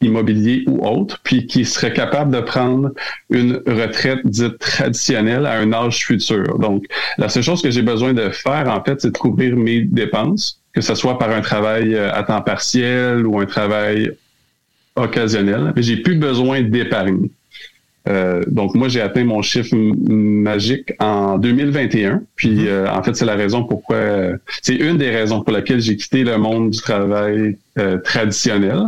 immobiliers 0.00 0.64
ou 0.66 0.84
autres, 0.86 1.20
puis 1.22 1.46
qui 1.46 1.64
serait 1.64 1.92
capable 1.92 2.32
de 2.32 2.40
prendre 2.40 2.90
une 3.30 3.62
retraite 3.66 4.26
dite 4.26 4.58
traditionnelle 4.58 5.46
à 5.46 5.58
un 5.58 5.72
âge 5.72 6.04
futur. 6.04 6.58
Donc, 6.58 6.84
la 7.18 7.28
seule 7.28 7.42
chose 7.42 7.62
que 7.62 7.70
j'ai 7.70 7.82
besoin 7.82 8.12
de 8.12 8.28
faire, 8.30 8.68
en 8.68 8.82
fait, 8.82 9.00
c'est 9.00 9.12
de 9.12 9.18
couvrir 9.18 9.56
mes 9.56 9.82
dépenses, 9.82 10.60
que 10.72 10.80
ce 10.80 10.94
soit 10.94 11.18
par 11.18 11.30
un 11.30 11.40
travail 11.40 11.94
euh, 11.94 12.12
à 12.12 12.22
temps 12.24 12.42
partiel 12.42 13.26
ou 13.26 13.38
un 13.38 13.46
travail 13.46 14.10
occasionnel, 14.96 15.72
mais 15.74 15.82
j'ai 15.82 15.96
plus 15.96 16.16
besoin 16.16 16.62
d'épargne. 16.62 17.28
Euh, 18.08 18.42
donc 18.48 18.74
moi 18.74 18.88
j'ai 18.88 19.00
atteint 19.00 19.24
mon 19.24 19.42
chiffre 19.42 19.74
magique 19.76 20.92
en 20.98 21.38
2021. 21.38 22.22
Puis 22.36 22.50
mhm. 22.50 22.66
euh, 22.66 22.90
en 22.90 23.02
fait 23.02 23.14
c'est 23.14 23.24
la 23.24 23.36
raison 23.36 23.64
pourquoi 23.64 23.98
c'est 24.62 24.74
une 24.74 24.96
des 24.96 25.10
raisons 25.10 25.42
pour 25.42 25.52
laquelle 25.52 25.80
j'ai 25.80 25.96
quitté 25.96 26.24
le 26.24 26.36
monde 26.38 26.70
du 26.70 26.80
travail 26.80 27.58
euh, 27.78 27.98
traditionnel. 27.98 28.80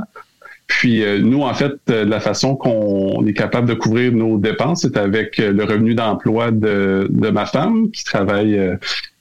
Puis 0.66 1.05
nous 1.20 1.42
en 1.42 1.53
fait 1.53 1.74
la 1.88 2.20
façon 2.20 2.57
qu'on 2.57 3.24
est 3.27 3.35
capable 3.35 3.68
de 3.68 3.74
couvrir 3.74 4.12
nos 4.12 4.38
dépenses 4.38 4.81
c'est 4.81 4.96
avec 4.96 5.37
le 5.37 5.62
revenu 5.62 5.94
d'emploi 5.94 6.53
de, 6.53 7.07
de, 7.11 7.29
ma 7.29 7.44
femme 7.44 7.90
qui 7.90 8.03
travaille 8.03 8.59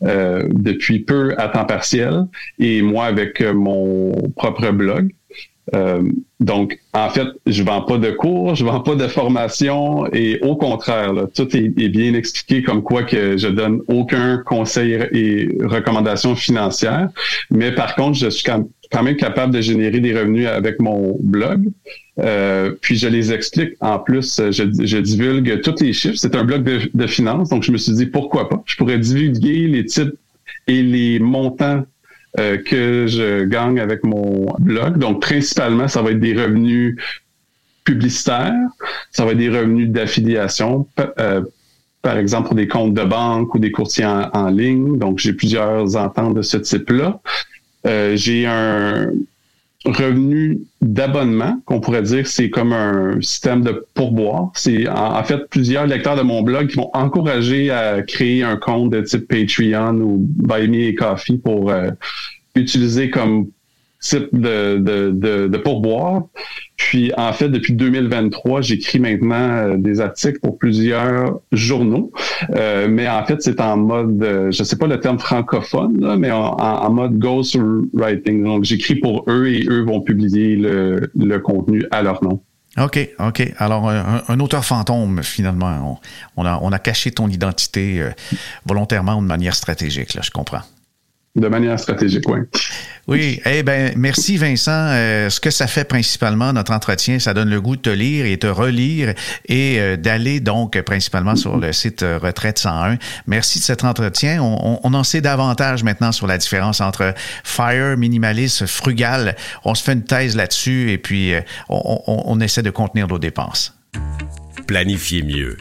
depuis 0.01 0.99
peu 0.99 1.35
à 1.37 1.49
temps 1.49 1.65
partiel 1.65 2.27
et 2.59 2.81
moi 2.81 3.05
avec 3.05 3.41
mon 3.41 4.13
propre 4.37 4.71
blog. 4.71 5.11
Euh, 5.73 6.03
donc, 6.39 6.79
en 6.93 7.09
fait, 7.09 7.27
je 7.45 7.63
vends 7.63 7.81
pas 7.81 7.97
de 7.97 8.11
cours, 8.11 8.55
je 8.55 8.65
vends 8.65 8.81
pas 8.81 8.95
de 8.95 9.07
formation 9.07 10.05
et 10.11 10.39
au 10.41 10.55
contraire, 10.55 11.13
tout 11.33 11.55
est, 11.55 11.69
bien 11.69 12.13
expliqué 12.13 12.63
comme 12.63 12.83
quoi 12.83 13.03
que 13.03 13.37
je 13.37 13.47
donne 13.47 13.81
aucun 13.87 14.39
conseil 14.39 14.93
et 15.13 15.47
recommandation 15.63 16.35
financière. 16.35 17.09
Mais 17.49 17.71
par 17.71 17.95
contre, 17.95 18.17
je 18.17 18.29
suis 18.29 18.43
quand 18.43 19.03
même 19.03 19.15
capable 19.15 19.53
de 19.53 19.61
générer 19.61 19.99
des 19.99 20.17
revenus 20.17 20.47
avec 20.47 20.79
mon 20.81 21.17
blog. 21.21 21.69
Euh, 22.19 22.73
puis 22.81 22.95
je 22.97 23.07
les 23.07 23.31
explique. 23.33 23.71
En 23.79 23.99
plus, 23.99 24.41
je, 24.51 24.97
divulgue 24.97 25.61
tous 25.61 25.81
les 25.81 25.93
chiffres. 25.93 26.17
C'est 26.17 26.35
un 26.35 26.43
blog 26.43 26.63
de, 26.63 26.81
de 26.93 27.07
finances, 27.07 27.49
donc 27.49 27.63
je 27.63 27.71
me 27.71 27.77
suis 27.77 27.93
dit 27.93 28.05
pourquoi 28.05 28.49
pas? 28.49 28.61
Je 28.65 28.75
pourrais 28.75 28.99
divulguer 28.99 29.67
les 29.67 29.85
titres 29.85 30.13
et 30.67 30.83
les 30.83 31.19
montants 31.19 31.85
euh, 32.39 32.57
que 32.57 33.05
je 33.07 33.43
gagne 33.43 33.79
avec 33.79 34.03
mon 34.03 34.55
blog. 34.59 34.97
Donc, 34.97 35.21
principalement, 35.21 35.87
ça 35.87 36.01
va 36.01 36.11
être 36.11 36.19
des 36.19 36.33
revenus 36.33 36.97
publicitaires, 37.83 38.69
ça 39.11 39.25
va 39.25 39.33
être 39.33 39.37
des 39.37 39.49
revenus 39.49 39.89
d'affiliation, 39.89 40.87
euh, 41.19 41.41
par 42.01 42.17
exemple 42.17 42.47
pour 42.47 42.55
des 42.55 42.67
comptes 42.67 42.93
de 42.93 43.03
banque 43.03 43.53
ou 43.53 43.59
des 43.59 43.71
courtiers 43.71 44.05
en, 44.05 44.49
ligne. 44.49 44.97
Donc, 44.97 45.19
j'ai 45.19 45.33
plusieurs 45.33 45.95
ententes 45.95 46.33
de 46.33 46.41
ce 46.41 46.57
type-là. 46.57 47.19
Euh, 47.85 48.15
j'ai 48.15 48.47
un, 48.47 49.11
revenu 49.85 50.61
d'abonnement, 50.81 51.61
qu'on 51.65 51.79
pourrait 51.79 52.03
dire 52.03 52.25
c'est 52.27 52.49
comme 52.49 52.71
un 52.73 53.19
système 53.21 53.61
de 53.61 53.85
pourboire. 53.93 54.51
C'est 54.55 54.87
en, 54.87 55.23
fait 55.23 55.49
plusieurs 55.49 55.87
lecteurs 55.87 56.15
de 56.15 56.21
mon 56.21 56.41
blog 56.41 56.67
qui 56.67 56.77
m'ont 56.77 56.91
encouragé 56.93 57.69
à 57.69 58.01
créer 58.01 58.43
un 58.43 58.55
compte 58.55 58.91
de 58.91 59.01
type 59.01 59.27
Patreon 59.27 59.95
ou 59.99 60.17
Buy 60.19 60.67
Me 60.67 60.89
a 60.89 60.93
Coffee 60.93 61.37
pour 61.37 61.69
euh, 61.69 61.89
utiliser 62.55 63.09
comme 63.09 63.47
type 64.03 64.29
de, 64.33 64.77
de, 64.77 65.47
de, 65.47 65.57
pourboire. 65.57 66.23
Puis, 66.75 67.11
en 67.17 67.31
fait, 67.31 67.47
depuis 67.47 67.73
2023, 67.73 68.61
j'écris 68.61 68.99
maintenant 68.99 69.35
euh, 69.35 69.77
des 69.77 70.01
articles 70.01 70.39
pour 70.41 70.57
plusieurs 70.57 71.39
journaux. 71.53 72.11
Euh, 72.55 72.87
mais 72.89 73.07
en 73.07 73.25
fait, 73.25 73.41
c'est 73.41 73.61
en 73.61 73.77
mode, 73.77 74.21
euh, 74.21 74.51
je 74.51 74.63
sais 74.63 74.75
pas 74.75 74.87
le 74.87 74.99
terme 74.99 75.19
francophone, 75.19 76.17
mais 76.17 76.31
en, 76.31 76.51
en, 76.57 76.91
mode 76.91 77.17
ghostwriting. 77.17 78.43
Donc, 78.43 78.65
j'écris 78.65 78.95
pour 78.95 79.23
eux 79.29 79.47
et 79.47 79.65
eux 79.69 79.83
vont 79.83 80.01
publier 80.01 80.57
le, 80.57 81.09
le 81.17 81.39
contenu 81.39 81.85
à 81.91 82.01
leur 82.03 82.21
nom. 82.23 82.41
OK, 82.77 83.09
OK. 83.19 83.53
Alors, 83.57 83.87
un, 83.87 84.39
auteur 84.39 84.65
fantôme, 84.65 85.21
finalement. 85.21 85.99
On, 86.35 86.45
a, 86.45 86.59
on 86.61 86.71
a 86.71 86.79
caché 86.79 87.11
ton 87.11 87.29
identité 87.29 88.03
volontairement 88.65 89.17
ou 89.17 89.21
de 89.21 89.27
manière 89.27 89.53
stratégique, 89.53 90.15
là, 90.15 90.21
je 90.23 90.31
comprends 90.31 90.63
de 91.35 91.47
manière 91.47 91.79
stratégique, 91.79 92.27
oui. 92.29 92.39
Oui, 93.07 93.41
eh 93.45 93.63
ben 93.63 93.93
merci 93.97 94.37
Vincent. 94.37 94.71
Euh, 94.71 95.29
ce 95.29 95.41
que 95.41 95.49
ça 95.49 95.67
fait 95.67 95.83
principalement 95.83 96.53
notre 96.53 96.71
entretien, 96.71 97.19
ça 97.19 97.33
donne 97.33 97.49
le 97.49 97.59
goût 97.59 97.75
de 97.75 97.81
te 97.81 97.89
lire 97.89 98.25
et 98.25 98.37
te 98.37 98.47
relire 98.47 99.13
et 99.47 99.79
euh, 99.79 99.97
d'aller 99.97 100.39
donc 100.39 100.79
principalement 100.83 101.35
sur 101.35 101.57
le 101.57 101.73
site 101.73 102.03
euh, 102.03 102.17
Retraite 102.17 102.59
101. 102.59 102.97
Merci 103.27 103.59
de 103.59 103.63
cet 103.63 103.83
entretien. 103.83 104.41
On, 104.41 104.79
on, 104.81 104.93
en 104.93 105.03
sait 105.03 105.19
davantage 105.19 105.83
maintenant 105.83 106.13
sur 106.13 106.27
la 106.27 106.37
différence 106.37 106.79
entre 106.79 107.13
fire, 107.43 107.97
minimaliste, 107.97 108.67
frugal. 108.67 109.35
On 109.65 109.75
se 109.75 109.83
fait 109.83 109.93
une 109.93 110.03
thèse 110.03 110.37
là-dessus 110.37 110.91
et 110.91 110.97
puis 110.97 111.33
on, 111.67 111.99
on 112.07 112.39
essaie 112.39 112.63
de 112.63 112.69
contenir 112.69 113.07
nos 113.07 113.19
dépenses. 113.19 113.75
Planifier 114.65 115.23
mieux 115.23 115.57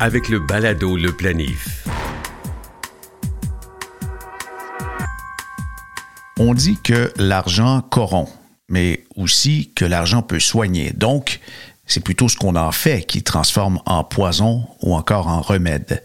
avec 0.00 0.28
le 0.28 0.40
balado 0.40 0.96
Le 0.96 1.12
Planif. 1.12 1.84
On 6.40 6.54
dit 6.54 6.78
que 6.82 7.12
l'argent 7.16 7.80
corrompt, 7.80 8.30
mais 8.68 9.04
aussi 9.16 9.72
que 9.74 9.84
l'argent 9.84 10.22
peut 10.22 10.38
soigner. 10.38 10.92
Donc, 10.92 11.40
c'est 11.84 11.98
plutôt 12.00 12.28
ce 12.28 12.36
qu'on 12.36 12.54
en 12.54 12.70
fait 12.70 13.02
qui 13.02 13.24
transforme 13.24 13.80
en 13.86 14.04
poison 14.04 14.64
ou 14.82 14.94
encore 14.94 15.26
en 15.26 15.40
remède. 15.40 16.04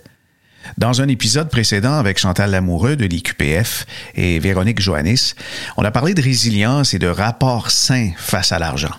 Dans 0.77 1.01
un 1.01 1.07
épisode 1.07 1.49
précédent 1.49 1.93
avec 1.93 2.17
Chantal 2.17 2.49
Lamoureux 2.49 2.95
de 2.95 3.05
l'IQPF 3.05 3.85
et 4.15 4.39
Véronique 4.39 4.81
Joannis, 4.81 5.33
on 5.77 5.85
a 5.85 5.91
parlé 5.91 6.15
de 6.15 6.21
résilience 6.21 6.95
et 6.95 6.99
de 6.99 7.07
rapport 7.07 7.69
sain 7.69 8.11
face 8.17 8.51
à 8.51 8.57
l'argent. 8.57 8.95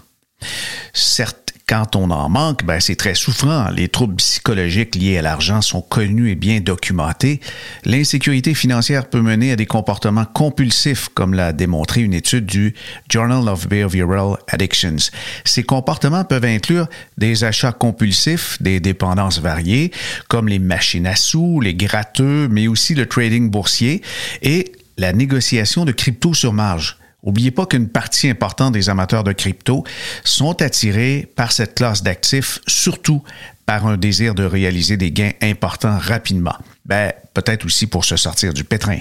Quand 1.66 1.96
on 1.96 2.11
en 2.11 2.29
manque, 2.29 2.64
ben 2.64 2.79
c'est 2.79 2.96
très 2.96 3.14
souffrant. 3.14 3.70
Les 3.70 3.88
troubles 3.88 4.16
psychologiques 4.16 4.94
liés 4.94 5.16
à 5.16 5.22
l'argent 5.22 5.62
sont 5.62 5.81
connus 5.81 6.31
et 6.31 6.35
bien 6.35 6.61
documentés. 6.61 7.40
L'insécurité 7.85 8.55
financière 8.55 9.09
peut 9.09 9.22
mener 9.22 9.53
à 9.53 9.57
des 9.57 9.64
comportements 9.64 10.27
compulsifs, 10.27 11.09
comme 11.14 11.33
l'a 11.33 11.53
démontré 11.53 12.03
une 12.03 12.12
étude 12.12 12.44
du 12.44 12.74
Journal 13.11 13.48
of 13.48 13.66
Behavioral 13.66 14.37
Addictions. 14.48 15.11
Ces 15.44 15.62
comportements 15.62 16.24
peuvent 16.24 16.44
inclure 16.44 16.87
des 17.16 17.44
achats 17.44 17.72
compulsifs, 17.72 18.61
des 18.61 18.81
dépendances 18.81 19.40
variées, 19.40 19.90
comme 20.29 20.48
les 20.48 20.59
machines 20.59 21.07
à 21.07 21.16
sous, 21.16 21.61
les 21.61 21.74
gratteux, 21.74 22.46
mais 22.48 22.68
aussi 22.68 22.94
le 22.94 23.07
trading 23.07 23.48
boursier 23.48 24.03
et 24.42 24.72
la 24.98 25.12
négociation 25.14 25.87
de 25.87 25.92
crypto 25.92 26.35
sur 26.35 26.53
marge. 26.53 26.98
Oubliez 27.24 27.50
pas 27.50 27.66
qu'une 27.66 27.88
partie 27.88 28.28
importante 28.28 28.74
des 28.74 28.90
amateurs 28.90 29.24
de 29.24 29.32
crypto 29.32 29.82
sont 30.24 30.60
attirés 30.62 31.28
par 31.37 31.52
cette 31.52 31.74
classe 31.74 32.02
d'actifs, 32.02 32.60
surtout 32.66 33.22
par 33.66 33.87
un 33.87 33.96
désir 33.96 34.34
de 34.34 34.44
réaliser 34.44 34.96
des 34.96 35.10
gains 35.10 35.32
importants 35.40 35.98
rapidement. 35.98 36.56
Ben, 36.84 37.12
peut-être 37.32 37.64
aussi 37.64 37.87
pour 37.87 38.04
se 38.04 38.16
sortir 38.16 38.52
du 38.52 38.62
pétrin. 38.62 38.98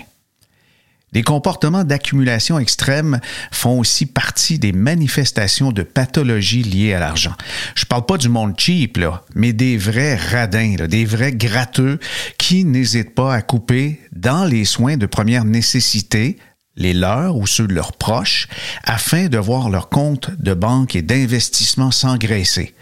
Les 1.12 1.22
comportements 1.22 1.84
d'accumulation 1.84 2.58
extrême 2.58 3.20
font 3.52 3.80
aussi 3.80 4.08
partie 4.08 4.58
des 4.58 4.72
manifestations 4.72 5.72
de 5.72 5.84
pathologies 5.84 6.64
liées 6.64 6.94
à 6.94 7.00
l'argent. 7.00 7.34
Je 7.76 7.86
parle 7.86 8.06
pas 8.06 8.18
du 8.18 8.30
monde 8.30 8.56
cheap, 8.58 8.98
là, 8.98 9.24
mais 9.36 9.54
des 9.54 9.78
vrais 9.78 10.16
radins, 10.16 10.76
des 10.90 11.06
vrais 11.06 11.34
gratteux 11.34 12.00
qui 12.40 12.66
n'hésitent 12.66 13.14
pas 13.14 13.34
à 13.36 13.44
couper 13.44 14.00
dans 14.12 14.46
les 14.46 14.66
soins 14.66 14.98
de 14.98 15.06
première 15.06 15.46
nécessité 15.46 16.38
les 16.76 16.94
leurs 16.94 17.36
ou 17.36 17.48
ceux 17.48 17.68
de 17.68 17.74
leurs 17.74 17.94
proches, 17.94 18.48
afin 18.84 19.28
de 19.28 19.38
voir 19.38 19.70
leur 19.70 19.90
compte 19.90 20.32
de 20.40 20.54
banque 20.54 20.96
et 20.96 21.02
d'investissement 21.02 21.92
s'engraisser. 21.92 22.74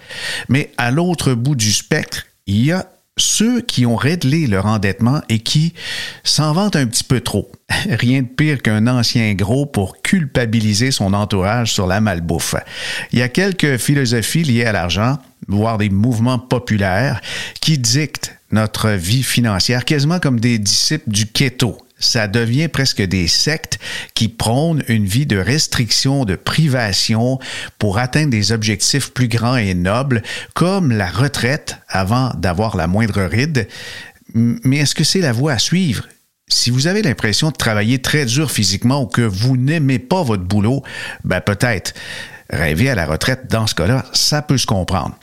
Mais 0.49 0.71
à 0.77 0.91
l'autre 0.91 1.33
bout 1.33 1.55
du 1.55 1.71
spectre, 1.71 2.25
il 2.47 2.65
y 2.65 2.71
a 2.71 2.87
ceux 3.17 3.61
qui 3.61 3.85
ont 3.85 3.95
réglé 3.95 4.47
leur 4.47 4.65
endettement 4.65 5.21
et 5.29 5.39
qui 5.39 5.73
s'en 6.23 6.53
vantent 6.53 6.75
un 6.75 6.87
petit 6.87 7.03
peu 7.03 7.19
trop. 7.19 7.51
Rien 7.89 8.21
de 8.21 8.27
pire 8.27 8.61
qu'un 8.61 8.87
ancien 8.87 9.33
gros 9.33 9.65
pour 9.65 10.01
culpabiliser 10.01 10.91
son 10.91 11.13
entourage 11.13 11.73
sur 11.73 11.87
la 11.87 12.01
malbouffe. 12.01 12.55
Il 13.11 13.19
y 13.19 13.21
a 13.21 13.29
quelques 13.29 13.77
philosophies 13.77 14.43
liées 14.43 14.65
à 14.65 14.71
l'argent, 14.71 15.17
voire 15.47 15.77
des 15.77 15.89
mouvements 15.89 16.39
populaires, 16.39 17.21
qui 17.59 17.77
dictent 17.77 18.35
notre 18.51 18.89
vie 18.89 19.23
financière 19.23 19.85
quasiment 19.85 20.19
comme 20.19 20.39
des 20.39 20.57
disciples 20.57 21.09
du 21.09 21.27
keto 21.27 21.77
ça 22.01 22.27
devient 22.27 22.67
presque 22.67 23.01
des 23.01 23.27
sectes 23.27 23.79
qui 24.13 24.27
prônent 24.27 24.83
une 24.87 25.05
vie 25.05 25.25
de 25.25 25.37
restriction, 25.37 26.25
de 26.25 26.35
privation 26.35 27.39
pour 27.79 27.97
atteindre 27.97 28.31
des 28.31 28.51
objectifs 28.51 29.11
plus 29.11 29.27
grands 29.27 29.55
et 29.55 29.73
nobles, 29.73 30.21
comme 30.53 30.91
la 30.91 31.09
retraite 31.09 31.77
avant 31.87 32.31
d'avoir 32.35 32.75
la 32.75 32.87
moindre 32.87 33.21
ride. 33.23 33.67
Mais 34.33 34.77
est-ce 34.77 34.95
que 34.95 35.03
c'est 35.03 35.21
la 35.21 35.31
voie 35.31 35.53
à 35.53 35.59
suivre? 35.59 36.07
Si 36.47 36.69
vous 36.69 36.87
avez 36.87 37.01
l'impression 37.01 37.49
de 37.49 37.55
travailler 37.55 37.99
très 37.99 38.25
dur 38.25 38.51
physiquement 38.51 39.03
ou 39.03 39.05
que 39.05 39.21
vous 39.21 39.55
n'aimez 39.55 39.99
pas 39.99 40.21
votre 40.21 40.43
boulot, 40.43 40.83
ben 41.23 41.39
peut-être 41.39 41.93
rêver 42.51 42.89
à 42.89 42.95
la 42.95 43.05
retraite, 43.05 43.49
dans 43.49 43.67
ce 43.67 43.75
cas-là, 43.75 44.05
ça 44.13 44.41
peut 44.41 44.57
se 44.57 44.65
comprendre. 44.65 45.15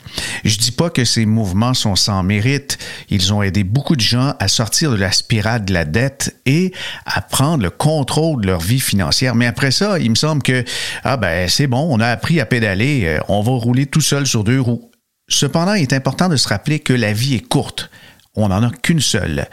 Je 0.43 0.57
dis 0.57 0.71
pas 0.71 0.89
que 0.89 1.05
ces 1.05 1.25
mouvements 1.25 1.73
sont 1.73 1.95
sans 1.95 2.23
mérite. 2.23 2.77
Ils 3.09 3.33
ont 3.33 3.43
aidé 3.43 3.63
beaucoup 3.63 3.95
de 3.95 4.01
gens 4.01 4.33
à 4.39 4.47
sortir 4.47 4.91
de 4.91 4.95
la 4.95 5.11
spirale 5.11 5.65
de 5.65 5.73
la 5.73 5.85
dette 5.85 6.35
et 6.45 6.73
à 7.05 7.21
prendre 7.21 7.63
le 7.63 7.69
contrôle 7.69 8.41
de 8.41 8.47
leur 8.47 8.59
vie 8.59 8.79
financière. 8.79 9.35
Mais 9.35 9.45
après 9.45 9.71
ça, 9.71 9.99
il 9.99 10.09
me 10.09 10.15
semble 10.15 10.41
que, 10.41 10.63
ah 11.03 11.17
ben, 11.17 11.47
c'est 11.47 11.67
bon, 11.67 11.87
on 11.89 11.99
a 11.99 12.07
appris 12.07 12.39
à 12.39 12.45
pédaler, 12.45 13.03
euh, 13.05 13.19
on 13.27 13.41
va 13.41 13.51
rouler 13.51 13.85
tout 13.85 14.01
seul 14.01 14.25
sur 14.25 14.43
deux 14.43 14.59
roues. 14.59 14.89
Cependant, 15.27 15.75
il 15.75 15.83
est 15.83 15.93
important 15.93 16.27
de 16.27 16.35
se 16.35 16.47
rappeler 16.47 16.79
que 16.79 16.93
la 16.93 17.13
vie 17.13 17.35
est 17.35 17.47
courte. 17.47 17.89
On 18.35 18.49
n'en 18.49 18.63
a 18.63 18.69
qu'une 18.71 19.01
seule. 19.01 19.47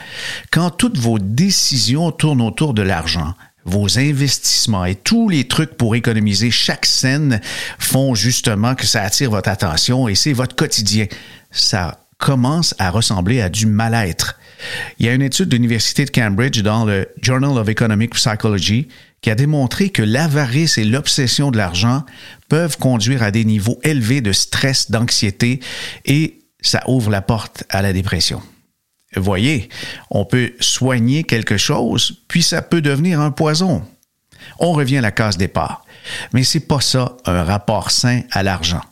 Quand 0.50 0.70
toutes 0.70 0.98
vos 0.98 1.18
décisions 1.18 2.10
tournent 2.12 2.42
autour 2.42 2.72
de 2.72 2.82
l'argent, 2.82 3.34
vos 3.66 3.98
investissements 3.98 4.84
et 4.84 4.94
tous 4.94 5.28
les 5.28 5.46
trucs 5.46 5.76
pour 5.76 5.94
économiser 5.96 6.50
chaque 6.50 6.86
scène 6.86 7.40
font 7.78 8.14
justement 8.14 8.74
que 8.74 8.86
ça 8.86 9.02
attire 9.02 9.30
votre 9.30 9.50
attention 9.50 10.08
et 10.08 10.14
c'est 10.14 10.32
votre 10.32 10.54
quotidien. 10.54 11.06
Ça 11.50 12.00
commence 12.18 12.74
à 12.78 12.90
ressembler 12.90 13.40
à 13.40 13.48
du 13.48 13.66
mal-être. 13.66 14.38
Il 14.98 15.06
y 15.06 15.08
a 15.08 15.14
une 15.14 15.22
étude 15.22 15.48
de 15.48 15.56
l'Université 15.56 16.04
de 16.04 16.10
Cambridge 16.10 16.62
dans 16.62 16.84
le 16.84 17.08
Journal 17.20 17.58
of 17.58 17.68
Economic 17.68 18.14
Psychology 18.14 18.88
qui 19.20 19.30
a 19.30 19.34
démontré 19.34 19.90
que 19.90 20.02
l'avarice 20.02 20.78
et 20.78 20.84
l'obsession 20.84 21.50
de 21.50 21.58
l'argent 21.58 22.04
peuvent 22.48 22.78
conduire 22.78 23.22
à 23.22 23.30
des 23.30 23.44
niveaux 23.44 23.78
élevés 23.82 24.20
de 24.20 24.32
stress, 24.32 24.90
d'anxiété 24.90 25.60
et 26.04 26.38
ça 26.62 26.82
ouvre 26.86 27.10
la 27.10 27.20
porte 27.20 27.64
à 27.68 27.82
la 27.82 27.92
dépression 27.92 28.40
voyez, 29.14 29.68
on 30.10 30.24
peut 30.24 30.52
soigner 30.60 31.24
quelque 31.24 31.56
chose, 31.56 32.22
puis 32.28 32.42
ça 32.42 32.62
peut 32.62 32.80
devenir 32.80 33.20
un 33.20 33.30
poison. 33.30 33.82
On 34.58 34.72
revient 34.72 34.98
à 34.98 35.02
la 35.02 35.12
case 35.12 35.36
départ. 35.36 35.84
Mais 36.32 36.44
c'est 36.44 36.60
pas 36.60 36.80
ça 36.80 37.16
un 37.24 37.42
rapport 37.42 37.90
sain 37.90 38.22
à 38.30 38.42
l'argent. 38.42 38.82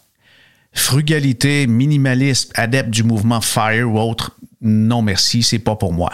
Frugalité, 0.72 1.66
minimalisme, 1.66 2.50
adepte 2.54 2.90
du 2.90 3.04
mouvement 3.04 3.40
FIRE 3.40 3.88
ou 3.88 3.98
autre, 3.98 4.36
non 4.60 5.02
merci, 5.02 5.42
c'est 5.42 5.60
pas 5.60 5.76
pour 5.76 5.92
moi. 5.92 6.12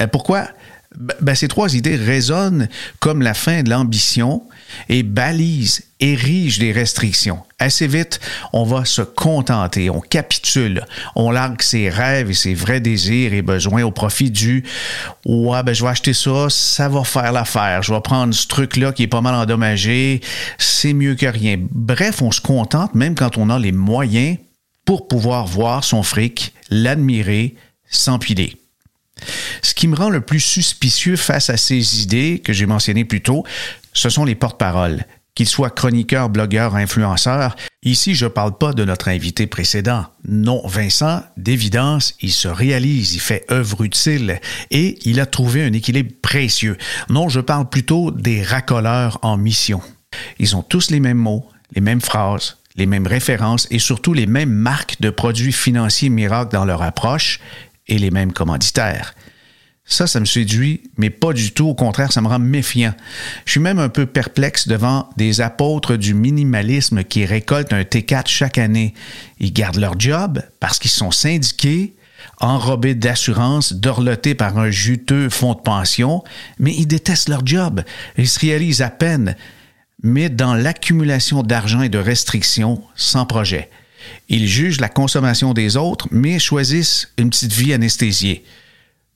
Euh, 0.00 0.06
pourquoi? 0.06 0.48
Ben, 0.96 1.34
ces 1.34 1.48
trois 1.48 1.74
idées 1.74 1.96
résonnent 1.96 2.68
comme 3.00 3.22
la 3.22 3.34
fin 3.34 3.62
de 3.62 3.70
l'ambition 3.70 4.42
et 4.88 5.02
balisent, 5.02 5.82
érigent 6.00 6.58
des 6.58 6.72
restrictions. 6.72 7.40
Assez 7.58 7.86
vite, 7.86 8.20
on 8.52 8.64
va 8.64 8.84
se 8.84 9.02
contenter, 9.02 9.90
on 9.90 10.00
capitule, 10.00 10.84
on 11.14 11.30
largue 11.30 11.62
ses 11.62 11.88
rêves 11.88 12.30
et 12.30 12.34
ses 12.34 12.54
vrais 12.54 12.80
désirs 12.80 13.32
et 13.32 13.42
besoins 13.42 13.82
au 13.82 13.90
profit 13.90 14.30
du 14.30 14.64
Ouais, 15.24 15.62
ben 15.62 15.74
je 15.74 15.82
vais 15.82 15.90
acheter 15.90 16.14
ça, 16.14 16.48
ça 16.50 16.88
va 16.88 17.04
faire 17.04 17.32
l'affaire, 17.32 17.82
je 17.82 17.92
vais 17.92 18.00
prendre 18.00 18.34
ce 18.34 18.46
truc-là 18.46 18.92
qui 18.92 19.04
est 19.04 19.08
pas 19.08 19.20
mal 19.20 19.34
endommagé, 19.34 20.20
c'est 20.58 20.92
mieux 20.92 21.14
que 21.14 21.26
rien. 21.26 21.56
Bref, 21.70 22.22
on 22.22 22.30
se 22.30 22.40
contente 22.40 22.94
même 22.94 23.14
quand 23.14 23.38
on 23.38 23.50
a 23.50 23.58
les 23.58 23.72
moyens 23.72 24.38
pour 24.84 25.08
pouvoir 25.08 25.46
voir 25.46 25.84
son 25.84 26.02
fric, 26.02 26.54
l'admirer, 26.70 27.54
s'empiler. 27.88 28.56
Ce 29.62 29.74
qui 29.74 29.88
me 29.88 29.96
rend 29.96 30.10
le 30.10 30.20
plus 30.20 30.40
suspicieux 30.40 31.16
face 31.16 31.50
à 31.50 31.56
ces 31.56 32.02
idées 32.02 32.40
que 32.44 32.52
j'ai 32.52 32.66
mentionnées 32.66 33.04
plus 33.04 33.22
tôt, 33.22 33.44
ce 33.92 34.08
sont 34.08 34.24
les 34.24 34.34
porte-paroles. 34.34 35.04
Qu'ils 35.34 35.48
soient 35.48 35.70
chroniqueurs, 35.70 36.30
blogueurs, 36.30 36.76
influenceurs, 36.76 37.56
ici 37.82 38.14
je 38.14 38.24
ne 38.24 38.30
parle 38.30 38.56
pas 38.56 38.72
de 38.72 38.84
notre 38.84 39.08
invité 39.08 39.46
précédent. 39.46 40.06
Non, 40.26 40.66
Vincent, 40.66 41.22
d'évidence, 41.36 42.14
il 42.22 42.32
se 42.32 42.48
réalise, 42.48 43.14
il 43.14 43.20
fait 43.20 43.44
œuvre 43.50 43.82
utile 43.84 44.40
et 44.70 44.98
il 45.02 45.20
a 45.20 45.26
trouvé 45.26 45.62
un 45.62 45.74
équilibre 45.74 46.12
précieux. 46.22 46.78
Non, 47.10 47.28
je 47.28 47.40
parle 47.40 47.68
plutôt 47.68 48.10
des 48.10 48.42
racoleurs 48.42 49.18
en 49.20 49.36
mission. 49.36 49.82
Ils 50.38 50.56
ont 50.56 50.62
tous 50.62 50.90
les 50.90 51.00
mêmes 51.00 51.18
mots, 51.18 51.46
les 51.74 51.82
mêmes 51.82 52.00
phrases, 52.00 52.56
les 52.76 52.86
mêmes 52.86 53.06
références 53.06 53.66
et 53.70 53.78
surtout 53.78 54.14
les 54.14 54.26
mêmes 54.26 54.52
marques 54.52 55.00
de 55.00 55.10
produits 55.10 55.52
financiers 55.52 56.08
miracles 56.08 56.52
dans 56.52 56.64
leur 56.64 56.82
approche 56.82 57.40
et 57.88 57.98
les 57.98 58.10
mêmes 58.10 58.32
commanditaires. 58.32 59.14
Ça, 59.88 60.08
ça 60.08 60.18
me 60.18 60.24
séduit, 60.24 60.82
mais 60.96 61.10
pas 61.10 61.32
du 61.32 61.52
tout. 61.52 61.68
Au 61.68 61.74
contraire, 61.74 62.12
ça 62.12 62.20
me 62.20 62.26
rend 62.26 62.40
méfiant. 62.40 62.92
Je 63.44 63.52
suis 63.52 63.60
même 63.60 63.78
un 63.78 63.88
peu 63.88 64.04
perplexe 64.04 64.66
devant 64.66 65.08
des 65.16 65.40
apôtres 65.40 65.96
du 65.96 66.12
minimalisme 66.12 67.04
qui 67.04 67.24
récoltent 67.24 67.72
un 67.72 67.82
T4 67.82 68.26
chaque 68.26 68.58
année. 68.58 68.94
Ils 69.38 69.52
gardent 69.52 69.76
leur 69.76 69.98
job 69.98 70.42
parce 70.58 70.80
qu'ils 70.80 70.90
sont 70.90 71.12
syndiqués, 71.12 71.94
enrobés 72.40 72.96
d'assurance, 72.96 73.74
dorlotés 73.74 74.34
par 74.34 74.58
un 74.58 74.70
juteux 74.70 75.30
fonds 75.30 75.54
de 75.54 75.60
pension, 75.60 76.24
mais 76.58 76.74
ils 76.74 76.86
détestent 76.86 77.28
leur 77.28 77.46
job. 77.46 77.82
Ils 78.18 78.28
se 78.28 78.40
réalisent 78.40 78.82
à 78.82 78.90
peine, 78.90 79.36
mais 80.02 80.28
dans 80.28 80.54
l'accumulation 80.54 81.44
d'argent 81.44 81.82
et 81.82 81.88
de 81.88 81.98
restrictions, 81.98 82.82
sans 82.96 83.24
projet. 83.24 83.70
Ils 84.28 84.46
jugent 84.46 84.80
la 84.80 84.88
consommation 84.88 85.54
des 85.54 85.76
autres, 85.76 86.08
mais 86.10 86.38
choisissent 86.38 87.12
une 87.18 87.30
petite 87.30 87.52
vie 87.52 87.72
anesthésiée. 87.72 88.44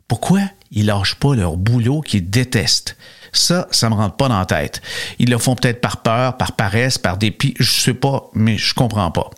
Pourquoi 0.08 0.40
ils 0.72 0.86
lâchent 0.86 1.16
pas 1.16 1.34
leur 1.34 1.56
boulot 1.56 2.00
qu'ils 2.00 2.28
détestent? 2.28 2.96
Ça, 3.32 3.68
ça 3.70 3.88
me 3.88 3.94
rentre 3.94 4.16
pas 4.16 4.28
dans 4.28 4.38
la 4.38 4.46
tête. 4.46 4.82
Ils 5.18 5.30
le 5.30 5.38
font 5.38 5.54
peut-être 5.54 5.80
par 5.80 6.02
peur, 6.02 6.36
par 6.36 6.52
paresse, 6.52 6.98
par 6.98 7.16
dépit, 7.16 7.54
je 7.58 7.70
sais 7.70 7.94
pas, 7.94 8.28
mais 8.34 8.58
je 8.58 8.74
comprends 8.74 9.10
pas. 9.10 9.30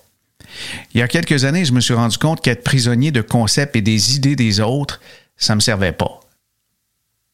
Il 0.95 1.01
y 1.01 1.03
a 1.03 1.09
quelques 1.09 1.45
années, 1.45 1.65
je 1.65 1.73
me 1.73 1.81
suis 1.81 1.95
rendu 1.95 2.19
compte 2.19 2.41
qu'être 2.41 2.65
prisonnier 2.65 3.11
de 3.11 3.21
concepts 3.21 3.77
et 3.77 3.83
des 3.83 4.17
idées 4.17 4.37
des 4.37 4.61
autres, 4.61 5.01
ça 5.37 5.55
me 5.55 5.61
servait 5.61 5.93
pas. 5.93 6.21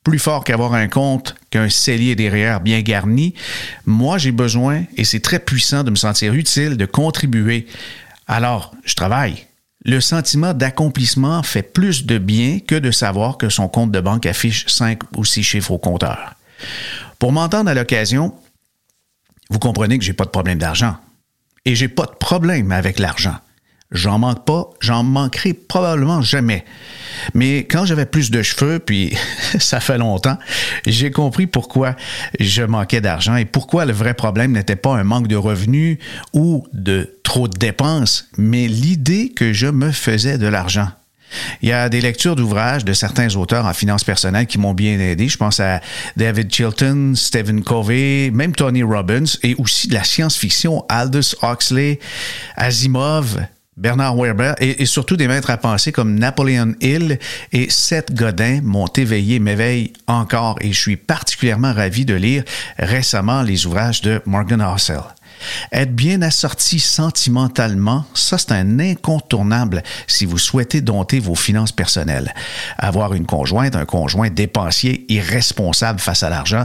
Plus 0.05 0.19
fort 0.19 0.45
qu'avoir 0.45 0.75
un 0.75 0.89
compte 0.89 1.35
qu'un 1.51 1.69
cellier 1.69 2.15
derrière 2.15 2.61
bien 2.61 2.81
garni, 2.81 3.35
moi 3.85 4.19
j'ai 4.19 4.33
besoin, 4.33 4.85
et 4.97 5.05
c'est 5.05 5.21
très 5.21 5.39
puissant, 5.39 5.85
de 5.85 5.91
me 5.91 5.97
sentir 5.97 6.33
utile, 6.35 6.77
de 6.77 6.87
contribuer. 6.87 7.67
Alors, 8.29 8.75
je 8.85 8.95
travaille. 8.95 9.47
Le 9.85 10.01
sentiment 10.01 10.53
d'accomplissement 10.53 11.43
fait 11.43 11.63
plus 11.63 12.05
de 12.05 12.19
bien 12.19 12.61
que 12.61 12.75
de 12.75 12.91
savoir 12.91 13.39
que 13.39 13.49
son 13.49 13.69
compte 13.69 13.91
de 13.91 14.01
banque 14.01 14.27
affiche 14.27 14.67
cinq 14.67 15.01
ou 15.17 15.25
six 15.25 15.43
chiffres 15.43 15.71
au 15.71 15.79
compteur. 15.79 16.35
Pour 17.19 17.33
m'entendre 17.33 17.71
à 17.71 17.75
l'occasion, 17.75 18.35
vous 19.51 19.59
comprenez 19.59 19.99
que 19.99 20.05
j'ai 20.05 20.13
pas 20.13 20.25
de 20.25 20.31
problème 20.31 20.59
d'argent. 20.59 20.97
Et 21.65 21.75
j'ai 21.75 21.89
pas 21.89 22.07
de 22.07 22.13
problème 22.13 22.71
avec 22.71 22.99
l'argent. 22.99 23.37
J'en 23.91 24.19
manque 24.19 24.45
pas, 24.45 24.69
j'en 24.81 25.03
manquerai 25.03 25.55
probablement 25.55 26.21
jamais. 26.21 26.65
Mais 27.33 27.65
quand 27.65 27.87
j'avais 27.87 28.05
plus 28.05 28.31
de 28.31 28.43
cheveux, 28.43 28.79
puis 28.81 29.17
ça 29.59 29.81
fait 29.81 29.97
longtemps, 29.97 30.37
j'ai 30.87 31.11
compris 31.11 31.47
pourquoi 31.47 31.97
je 32.39 32.63
manquais 32.63 33.01
d'argent 33.01 33.37
et 33.37 33.47
pourquoi 33.47 33.87
le 33.87 33.95
vrai 33.95 34.13
problème 34.13 34.53
n'était 34.53 34.77
pas 34.77 34.95
un 34.95 35.05
manque 35.05 35.27
de 35.27 35.37
revenus 35.37 35.99
ou 36.35 36.67
de 36.75 37.19
trop 37.23 37.49
de 37.49 37.57
dépenses, 37.57 38.29
mais 38.37 38.69
l'idée 38.69 39.31
que 39.31 39.55
je 39.55 39.67
me 39.67 39.91
faisais 39.91 40.37
de 40.37 40.47
l'argent. 40.47 40.91
Il 41.63 41.69
y 41.69 41.73
a 41.73 41.89
des 41.89 42.01
lectures 42.01 42.37
d'ouvrages 42.37 42.85
de 42.85 42.93
certains 42.93 43.35
auteurs 43.37 43.67
en 43.67 43.75
finances 43.75 44.05
personnelles 44.05 44.47
qui 44.47 44.59
m'ont 44.59 44.75
bien 44.75 44.99
aidé. 44.99 45.29
Je 45.29 45.37
pense 45.37 45.61
à 45.61 45.81
David 46.17 46.53
Chilton, 46.53 47.13
Stephen 47.15 47.63
Covey, 47.63 48.31
même 48.33 48.55
Tony 48.55 48.83
Robbins 48.83 49.25
et 49.43 49.55
aussi 49.57 49.89
de 49.89 49.95
la 49.95 50.05
science-fiction, 50.05 50.85
Aldous 50.89 51.35
Huxley, 51.43 51.99
Asimov, 52.57 53.39
Bernard 53.79 54.17
Werber 54.17 54.55
et, 54.59 54.85
surtout 54.87 55.17
des 55.17 55.29
maîtres 55.29 55.51
à 55.51 55.57
penser 55.57 55.93
comme 55.93 56.19
Napoleon 56.19 56.75
Hill 56.81 57.19
et 57.53 57.71
Seth 57.71 58.13
Godin 58.13 58.61
m'ont 58.63 58.89
éveillé, 58.89 59.39
m'éveillent 59.39 59.93
encore 60.09 60.59
et 60.61 60.73
je 60.73 60.81
suis 60.81 60.97
particulièrement 60.97 61.73
ravi 61.73 62.05
de 62.05 62.15
lire 62.15 62.43
récemment 62.79 63.43
les 63.43 63.67
ouvrages 63.67 64.03
de 64.03 64.21
Morgan 64.27 64.61
Housel. 64.61 65.01
Être 65.73 65.95
bien 65.95 66.23
assorti 66.23 66.79
sentimentalement, 66.81 68.05
ça 68.15 68.39
c'est 68.39 68.53
un 68.53 68.81
incontournable 68.81 69.83
si 70.07 70.25
vous 70.27 70.39
souhaitez 70.39 70.81
dompter 70.81 71.19
vos 71.19 71.35
finances 71.35 71.73
personnelles. 71.73 72.35
Avoir 72.79 73.15
une 73.15 73.27
conjointe, 73.27 73.77
un 73.77 73.85
conjoint 73.85 74.31
dépensier 74.31 75.05
irresponsable 75.13 76.01
face 76.01 76.23
à 76.23 76.31
l'argent, 76.31 76.65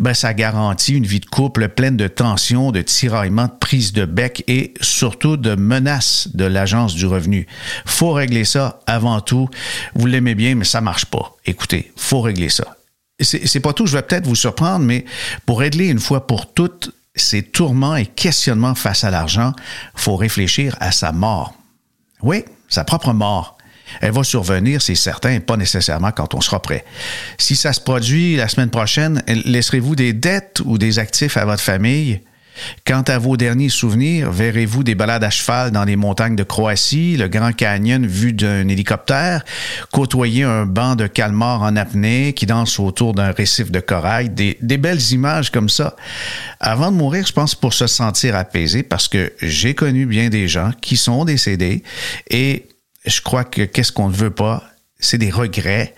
ben 0.00 0.14
ça 0.14 0.34
garantit 0.34 0.94
une 0.94 1.06
vie 1.06 1.20
de 1.20 1.26
couple 1.26 1.68
pleine 1.68 1.96
de 1.96 2.08
tensions, 2.08 2.72
de 2.72 2.82
tiraillements, 2.82 3.46
de 3.46 3.58
prises 3.58 3.92
de 3.92 4.04
bec 4.04 4.44
et 4.46 4.74
surtout 4.80 5.36
de 5.36 5.54
menaces 5.54 6.28
de 6.34 6.44
l'agence 6.44 6.94
du 6.94 7.06
revenu. 7.06 7.46
Faut 7.84 8.12
régler 8.12 8.44
ça 8.44 8.80
avant 8.86 9.20
tout. 9.20 9.48
Vous 9.94 10.06
l'aimez 10.06 10.34
bien, 10.34 10.54
mais 10.54 10.64
ça 10.64 10.80
marche 10.80 11.06
pas. 11.06 11.36
Écoutez, 11.46 11.92
faut 11.96 12.20
régler 12.20 12.48
ça 12.48 12.76
c'est 13.20 13.60
pas 13.60 13.72
tout, 13.72 13.86
je 13.86 13.96
vais 13.96 14.02
peut-être 14.02 14.26
vous 14.26 14.34
surprendre, 14.34 14.84
mais 14.84 15.04
pour 15.46 15.60
régler 15.60 15.86
une 15.86 16.00
fois 16.00 16.26
pour 16.26 16.52
toutes 16.52 16.92
ces 17.14 17.42
tourments 17.42 17.96
et 17.96 18.06
questionnements 18.06 18.74
face 18.74 19.04
à 19.04 19.10
l'argent, 19.10 19.52
faut 19.94 20.16
réfléchir 20.16 20.76
à 20.80 20.92
sa 20.92 21.12
mort. 21.12 21.54
Oui, 22.22 22.44
sa 22.68 22.84
propre 22.84 23.12
mort. 23.12 23.56
Elle 24.00 24.12
va 24.12 24.24
survenir, 24.24 24.82
c'est 24.82 24.94
certain, 24.94 25.40
pas 25.40 25.56
nécessairement 25.56 26.10
quand 26.10 26.34
on 26.34 26.40
sera 26.40 26.60
prêt. 26.60 26.84
Si 27.38 27.54
ça 27.54 27.72
se 27.72 27.80
produit 27.80 28.36
la 28.36 28.48
semaine 28.48 28.70
prochaine, 28.70 29.22
laisserez-vous 29.26 29.94
des 29.94 30.12
dettes 30.12 30.60
ou 30.64 30.78
des 30.78 30.98
actifs 30.98 31.36
à 31.36 31.44
votre 31.44 31.62
famille? 31.62 32.20
Quant 32.86 33.02
à 33.02 33.18
vos 33.18 33.36
derniers 33.36 33.68
souvenirs, 33.68 34.30
verrez-vous 34.30 34.84
des 34.84 34.94
balades 34.94 35.24
à 35.24 35.30
cheval 35.30 35.70
dans 35.70 35.84
les 35.84 35.96
montagnes 35.96 36.36
de 36.36 36.42
Croatie, 36.42 37.16
le 37.16 37.28
Grand 37.28 37.52
Canyon 37.52 38.06
vu 38.06 38.32
d'un 38.32 38.68
hélicoptère, 38.68 39.44
côtoyer 39.92 40.44
un 40.44 40.66
banc 40.66 40.94
de 40.94 41.06
calmars 41.06 41.62
en 41.62 41.76
apnée 41.76 42.32
qui 42.32 42.46
danse 42.46 42.78
autour 42.78 43.14
d'un 43.14 43.32
récif 43.32 43.70
de 43.70 43.80
corail, 43.80 44.30
des, 44.30 44.56
belles 44.78 45.12
images 45.12 45.50
comme 45.50 45.68
ça. 45.68 45.96
Avant 46.60 46.90
de 46.90 46.96
mourir, 46.96 47.26
je 47.26 47.32
pense 47.32 47.54
pour 47.54 47.72
se 47.72 47.86
sentir 47.86 48.36
apaisé 48.36 48.82
parce 48.82 49.08
que 49.08 49.32
j'ai 49.40 49.74
connu 49.74 50.06
bien 50.06 50.28
des 50.28 50.48
gens 50.48 50.72
qui 50.80 50.96
sont 50.96 51.24
décédés 51.24 51.82
et 52.30 52.68
je 53.04 53.20
crois 53.20 53.44
que 53.44 53.62
qu'est-ce 53.62 53.92
qu'on 53.92 54.08
ne 54.08 54.14
veut 54.14 54.30
pas, 54.30 54.64
c'est 54.98 55.18
des 55.18 55.30
regrets 55.30 55.94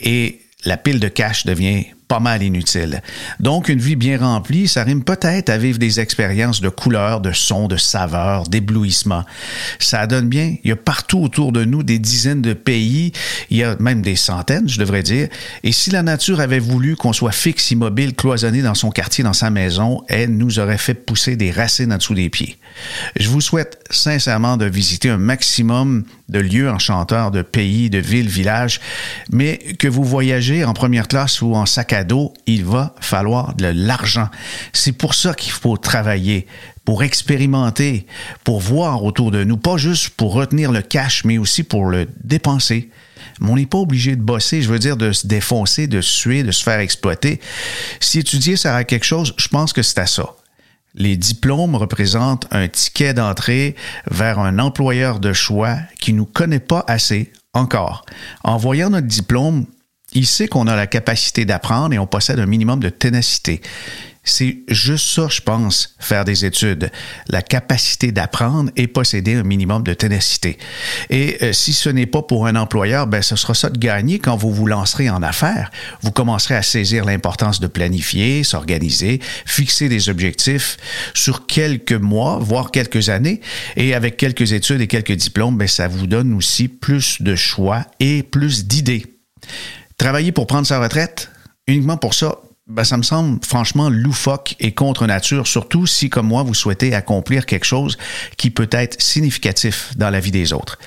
et 0.00 0.40
la 0.64 0.76
pile 0.76 1.00
de 1.00 1.08
cash 1.08 1.46
devient 1.46 1.86
pas 2.08 2.20
mal 2.20 2.42
inutile. 2.42 3.02
Donc, 3.40 3.68
une 3.68 3.78
vie 3.78 3.96
bien 3.96 4.18
remplie, 4.18 4.68
ça 4.68 4.84
rime 4.84 5.02
peut-être 5.02 5.50
à 5.50 5.58
vivre 5.58 5.78
des 5.78 5.98
expériences 5.98 6.60
de 6.60 6.68
couleurs, 6.68 7.20
de 7.20 7.32
sons, 7.32 7.66
de 7.66 7.76
saveurs, 7.76 8.48
d'éblouissement. 8.48 9.24
Ça 9.78 10.06
donne 10.06 10.28
bien. 10.28 10.54
Il 10.62 10.68
y 10.68 10.72
a 10.72 10.76
partout 10.76 11.18
autour 11.18 11.52
de 11.52 11.64
nous 11.64 11.82
des 11.82 11.98
dizaines 11.98 12.42
de 12.42 12.52
pays, 12.52 13.12
il 13.50 13.56
y 13.56 13.64
a 13.64 13.76
même 13.80 14.02
des 14.02 14.16
centaines, 14.16 14.68
je 14.68 14.78
devrais 14.78 15.02
dire. 15.02 15.28
Et 15.64 15.72
si 15.72 15.90
la 15.90 16.02
nature 16.02 16.40
avait 16.40 16.60
voulu 16.60 16.96
qu'on 16.96 17.12
soit 17.12 17.32
fixe, 17.32 17.70
immobile, 17.70 18.14
cloisonné 18.14 18.62
dans 18.62 18.74
son 18.74 18.90
quartier, 18.90 19.24
dans 19.24 19.32
sa 19.32 19.50
maison, 19.50 20.02
elle 20.08 20.36
nous 20.36 20.58
aurait 20.58 20.78
fait 20.78 20.94
pousser 20.94 21.36
des 21.36 21.50
racines 21.50 21.92
en 21.92 21.96
dessous 21.96 22.14
des 22.14 22.30
pieds. 22.30 22.58
Je 23.18 23.28
vous 23.28 23.40
souhaite 23.40 23.78
sincèrement 23.90 24.56
de 24.56 24.66
visiter 24.66 25.10
un 25.10 25.18
maximum 25.18 26.04
de 26.28 26.40
lieux 26.40 26.70
enchanteurs, 26.70 27.30
de 27.30 27.42
pays, 27.42 27.90
de 27.90 27.98
villes, 27.98 28.28
villages, 28.28 28.80
mais 29.30 29.58
que 29.78 29.88
vous 29.88 30.04
voyagez 30.04 30.64
en 30.64 30.72
première 30.72 31.08
classe 31.08 31.40
ou 31.40 31.54
en 31.54 31.66
sac 31.66 31.92
à 31.92 32.04
dos, 32.04 32.34
il 32.46 32.64
va 32.64 32.94
falloir 33.00 33.54
de 33.54 33.66
l'argent. 33.66 34.28
C'est 34.72 34.92
pour 34.92 35.14
ça 35.14 35.34
qu'il 35.34 35.52
faut 35.52 35.76
travailler, 35.76 36.46
pour 36.84 37.02
expérimenter, 37.02 38.06
pour 38.44 38.60
voir 38.60 39.04
autour 39.04 39.30
de 39.30 39.44
nous, 39.44 39.56
pas 39.56 39.76
juste 39.76 40.10
pour 40.10 40.32
retenir 40.32 40.72
le 40.72 40.82
cash, 40.82 41.24
mais 41.24 41.38
aussi 41.38 41.62
pour 41.62 41.86
le 41.86 42.08
dépenser. 42.22 42.90
Mais 43.40 43.50
on 43.50 43.56
n'est 43.56 43.66
pas 43.66 43.78
obligé 43.78 44.16
de 44.16 44.22
bosser, 44.22 44.62
je 44.62 44.68
veux 44.68 44.78
dire 44.78 44.96
de 44.96 45.12
se 45.12 45.26
défoncer, 45.26 45.86
de 45.86 46.00
suer, 46.00 46.42
de 46.42 46.52
se 46.52 46.62
faire 46.62 46.80
exploiter. 46.80 47.40
Si 48.00 48.18
étudier 48.18 48.56
sert 48.56 48.74
à 48.74 48.84
quelque 48.84 49.04
chose, 49.04 49.34
je 49.36 49.48
pense 49.48 49.72
que 49.72 49.82
c'est 49.82 49.98
à 49.98 50.06
ça. 50.06 50.34
Les 50.96 51.18
diplômes 51.18 51.74
représentent 51.74 52.46
un 52.50 52.68
ticket 52.68 53.12
d'entrée 53.12 53.76
vers 54.10 54.38
un 54.38 54.58
employeur 54.58 55.20
de 55.20 55.34
choix 55.34 55.76
qui 56.00 56.12
ne 56.12 56.18
nous 56.18 56.26
connaît 56.26 56.58
pas 56.58 56.84
assez 56.88 57.32
encore. 57.52 58.06
En 58.42 58.56
voyant 58.56 58.88
notre 58.88 59.06
diplôme, 59.06 59.66
il 60.12 60.26
sait 60.26 60.48
qu'on 60.48 60.66
a 60.66 60.74
la 60.74 60.86
capacité 60.86 61.44
d'apprendre 61.44 61.94
et 61.94 61.98
on 61.98 62.06
possède 62.06 62.38
un 62.38 62.46
minimum 62.46 62.80
de 62.80 62.88
ténacité. 62.88 63.60
C'est 64.28 64.58
juste 64.68 65.06
ça, 65.06 65.28
je 65.30 65.40
pense, 65.40 65.94
faire 66.00 66.24
des 66.24 66.44
études. 66.44 66.90
La 67.28 67.42
capacité 67.42 68.10
d'apprendre 68.10 68.72
et 68.74 68.88
posséder 68.88 69.34
un 69.34 69.44
minimum 69.44 69.84
de 69.84 69.94
ténacité. 69.94 70.58
Et 71.10 71.38
euh, 71.42 71.52
si 71.52 71.72
ce 71.72 71.88
n'est 71.88 72.06
pas 72.06 72.22
pour 72.22 72.48
un 72.48 72.56
employeur, 72.56 73.06
ben, 73.06 73.22
ce 73.22 73.36
sera 73.36 73.54
ça 73.54 73.70
de 73.70 73.78
gagner 73.78 74.18
quand 74.18 74.36
vous 74.36 74.52
vous 74.52 74.66
lancerez 74.66 75.08
en 75.08 75.22
affaires. 75.22 75.70
Vous 76.02 76.10
commencerez 76.10 76.56
à 76.56 76.62
saisir 76.62 77.04
l'importance 77.04 77.60
de 77.60 77.68
planifier, 77.68 78.42
s'organiser, 78.42 79.20
fixer 79.46 79.88
des 79.88 80.08
objectifs 80.08 80.76
sur 81.14 81.46
quelques 81.46 81.92
mois, 81.92 82.38
voire 82.40 82.72
quelques 82.72 83.08
années. 83.10 83.40
Et 83.76 83.94
avec 83.94 84.16
quelques 84.16 84.52
études 84.52 84.80
et 84.80 84.88
quelques 84.88 85.12
diplômes, 85.12 85.56
ben, 85.56 85.68
ça 85.68 85.86
vous 85.86 86.08
donne 86.08 86.34
aussi 86.34 86.66
plus 86.66 87.22
de 87.22 87.36
choix 87.36 87.86
et 88.00 88.24
plus 88.24 88.66
d'idées. 88.66 89.06
Travailler 89.98 90.32
pour 90.32 90.48
prendre 90.48 90.66
sa 90.66 90.80
retraite, 90.80 91.30
uniquement 91.68 91.96
pour 91.96 92.12
ça, 92.12 92.36
ben, 92.66 92.82
ça 92.82 92.96
me 92.96 93.02
semble 93.02 93.38
franchement 93.44 93.88
loufoque 93.88 94.56
et 94.58 94.72
contre 94.72 95.06
nature, 95.06 95.46
surtout 95.46 95.86
si, 95.86 96.10
comme 96.10 96.26
moi, 96.26 96.42
vous 96.42 96.54
souhaitez 96.54 96.94
accomplir 96.94 97.46
quelque 97.46 97.64
chose 97.64 97.96
qui 98.36 98.50
peut 98.50 98.68
être 98.72 99.00
significatif 99.00 99.92
dans 99.96 100.10
la 100.10 100.18
vie 100.18 100.32
des 100.32 100.52
autres. 100.52 100.78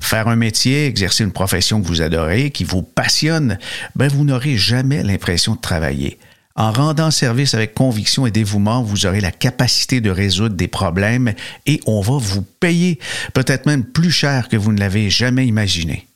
Faire 0.00 0.28
un 0.28 0.36
métier, 0.36 0.86
exercer 0.86 1.24
une 1.24 1.32
profession 1.32 1.80
que 1.80 1.86
vous 1.86 2.02
adorez, 2.02 2.50
qui 2.50 2.64
vous 2.64 2.82
passionne, 2.82 3.58
ben, 3.96 4.08
vous 4.08 4.24
n'aurez 4.24 4.58
jamais 4.58 5.02
l'impression 5.02 5.54
de 5.54 5.60
travailler. 5.60 6.18
En 6.54 6.70
rendant 6.70 7.10
service 7.10 7.54
avec 7.54 7.72
conviction 7.72 8.26
et 8.26 8.30
dévouement, 8.30 8.82
vous 8.82 9.06
aurez 9.06 9.22
la 9.22 9.32
capacité 9.32 10.02
de 10.02 10.10
résoudre 10.10 10.54
des 10.54 10.68
problèmes 10.68 11.32
et 11.64 11.80
on 11.86 12.02
va 12.02 12.18
vous 12.18 12.42
payer, 12.42 12.98
peut-être 13.32 13.64
même 13.64 13.84
plus 13.84 14.10
cher 14.10 14.50
que 14.50 14.58
vous 14.58 14.70
ne 14.70 14.78
l'avez 14.78 15.08
jamais 15.08 15.46
imaginé. 15.46 16.06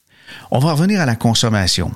On 0.51 0.59
va 0.59 0.73
revenir 0.73 1.01
à 1.01 1.07
la 1.07 1.17
consommation 1.17 1.91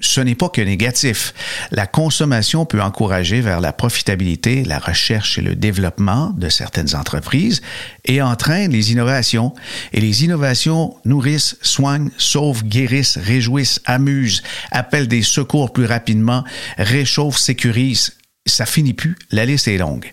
ce 0.00 0.20
n'est 0.20 0.34
pas 0.34 0.48
que 0.48 0.60
négatif. 0.60 1.34
La 1.70 1.86
consommation 1.86 2.66
peut 2.66 2.82
encourager 2.82 3.40
vers 3.40 3.60
la 3.60 3.72
profitabilité, 3.72 4.64
la 4.64 4.78
recherche 4.78 5.38
et 5.38 5.42
le 5.42 5.54
développement 5.54 6.34
de 6.36 6.48
certaines 6.48 6.94
entreprises 6.94 7.62
et 8.04 8.22
entraîne 8.22 8.72
les 8.72 8.92
innovations. 8.92 9.54
Et 9.92 10.00
les 10.00 10.24
innovations 10.24 10.96
nourrissent, 11.04 11.56
soignent, 11.62 12.10
sauvent, 12.18 12.64
guérissent, 12.64 13.18
réjouissent, 13.18 13.80
amusent, 13.84 14.42
appellent 14.70 15.08
des 15.08 15.22
secours 15.22 15.72
plus 15.72 15.86
rapidement, 15.86 16.44
réchauffent, 16.78 17.38
sécurisent. 17.38 18.16
Ça 18.46 18.66
finit 18.66 18.94
plus. 18.94 19.16
La 19.32 19.44
liste 19.44 19.66
est 19.66 19.78
longue. 19.78 20.12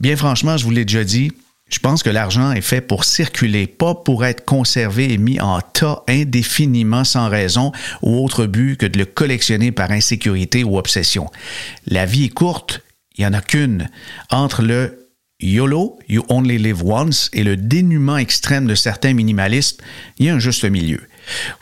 Bien 0.00 0.16
franchement, 0.16 0.56
je 0.56 0.64
vous 0.64 0.70
l'ai 0.70 0.84
déjà 0.84 1.04
dit, 1.04 1.30
je 1.70 1.78
pense 1.78 2.02
que 2.02 2.10
l'argent 2.10 2.52
est 2.52 2.60
fait 2.60 2.80
pour 2.80 3.04
circuler, 3.04 3.66
pas 3.66 3.94
pour 3.94 4.24
être 4.24 4.44
conservé 4.44 5.12
et 5.12 5.18
mis 5.18 5.40
en 5.40 5.60
tas 5.60 6.04
indéfiniment 6.08 7.04
sans 7.04 7.28
raison 7.28 7.72
ou 8.02 8.22
autre 8.22 8.46
but 8.46 8.76
que 8.76 8.86
de 8.86 8.98
le 8.98 9.06
collectionner 9.06 9.72
par 9.72 9.90
insécurité 9.90 10.62
ou 10.62 10.76
obsession. 10.76 11.30
La 11.86 12.06
vie 12.06 12.24
est 12.24 12.34
courte, 12.34 12.82
il 13.16 13.22
n'y 13.22 13.26
en 13.26 13.32
a 13.32 13.40
qu'une. 13.40 13.88
Entre 14.30 14.62
le 14.62 15.08
YOLO, 15.40 15.98
You 16.08 16.24
Only 16.28 16.58
Live 16.58 16.84
Once, 16.84 17.30
et 17.32 17.44
le 17.44 17.56
dénuement 17.56 18.18
extrême 18.18 18.66
de 18.66 18.74
certains 18.74 19.14
minimalistes, 19.14 19.82
il 20.18 20.26
y 20.26 20.28
a 20.28 20.34
un 20.34 20.38
juste 20.38 20.64
milieu. 20.64 21.00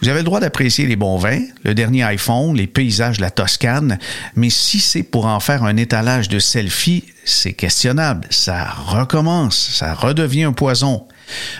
Vous 0.01 0.09
avez 0.09 0.19
le 0.19 0.25
droit 0.25 0.41
d'apprécier 0.41 0.87
les 0.87 0.97
bons 0.97 1.17
vins, 1.17 1.43
le 1.63 1.75
dernier 1.75 2.03
iPhone, 2.05 2.57
les 2.57 2.67
paysages 2.67 3.19
de 3.19 3.23
la 3.23 3.31
Toscane, 3.31 3.99
mais 4.35 4.51
si 4.51 4.81
c'est 4.81 5.03
pour 5.03 5.27
en 5.27 5.41
faire 5.41 5.65
un 5.65 5.77
étalage 5.77 6.29
de 6.29 6.39
selfie, 6.39 7.05
c'est 7.25 7.53
questionnable. 7.53 8.27
Ça 8.31 8.65
recommence, 8.65 9.71
ça 9.75 9.95
redevient 9.95 10.45
un 10.45 10.53
poison. 10.53 11.07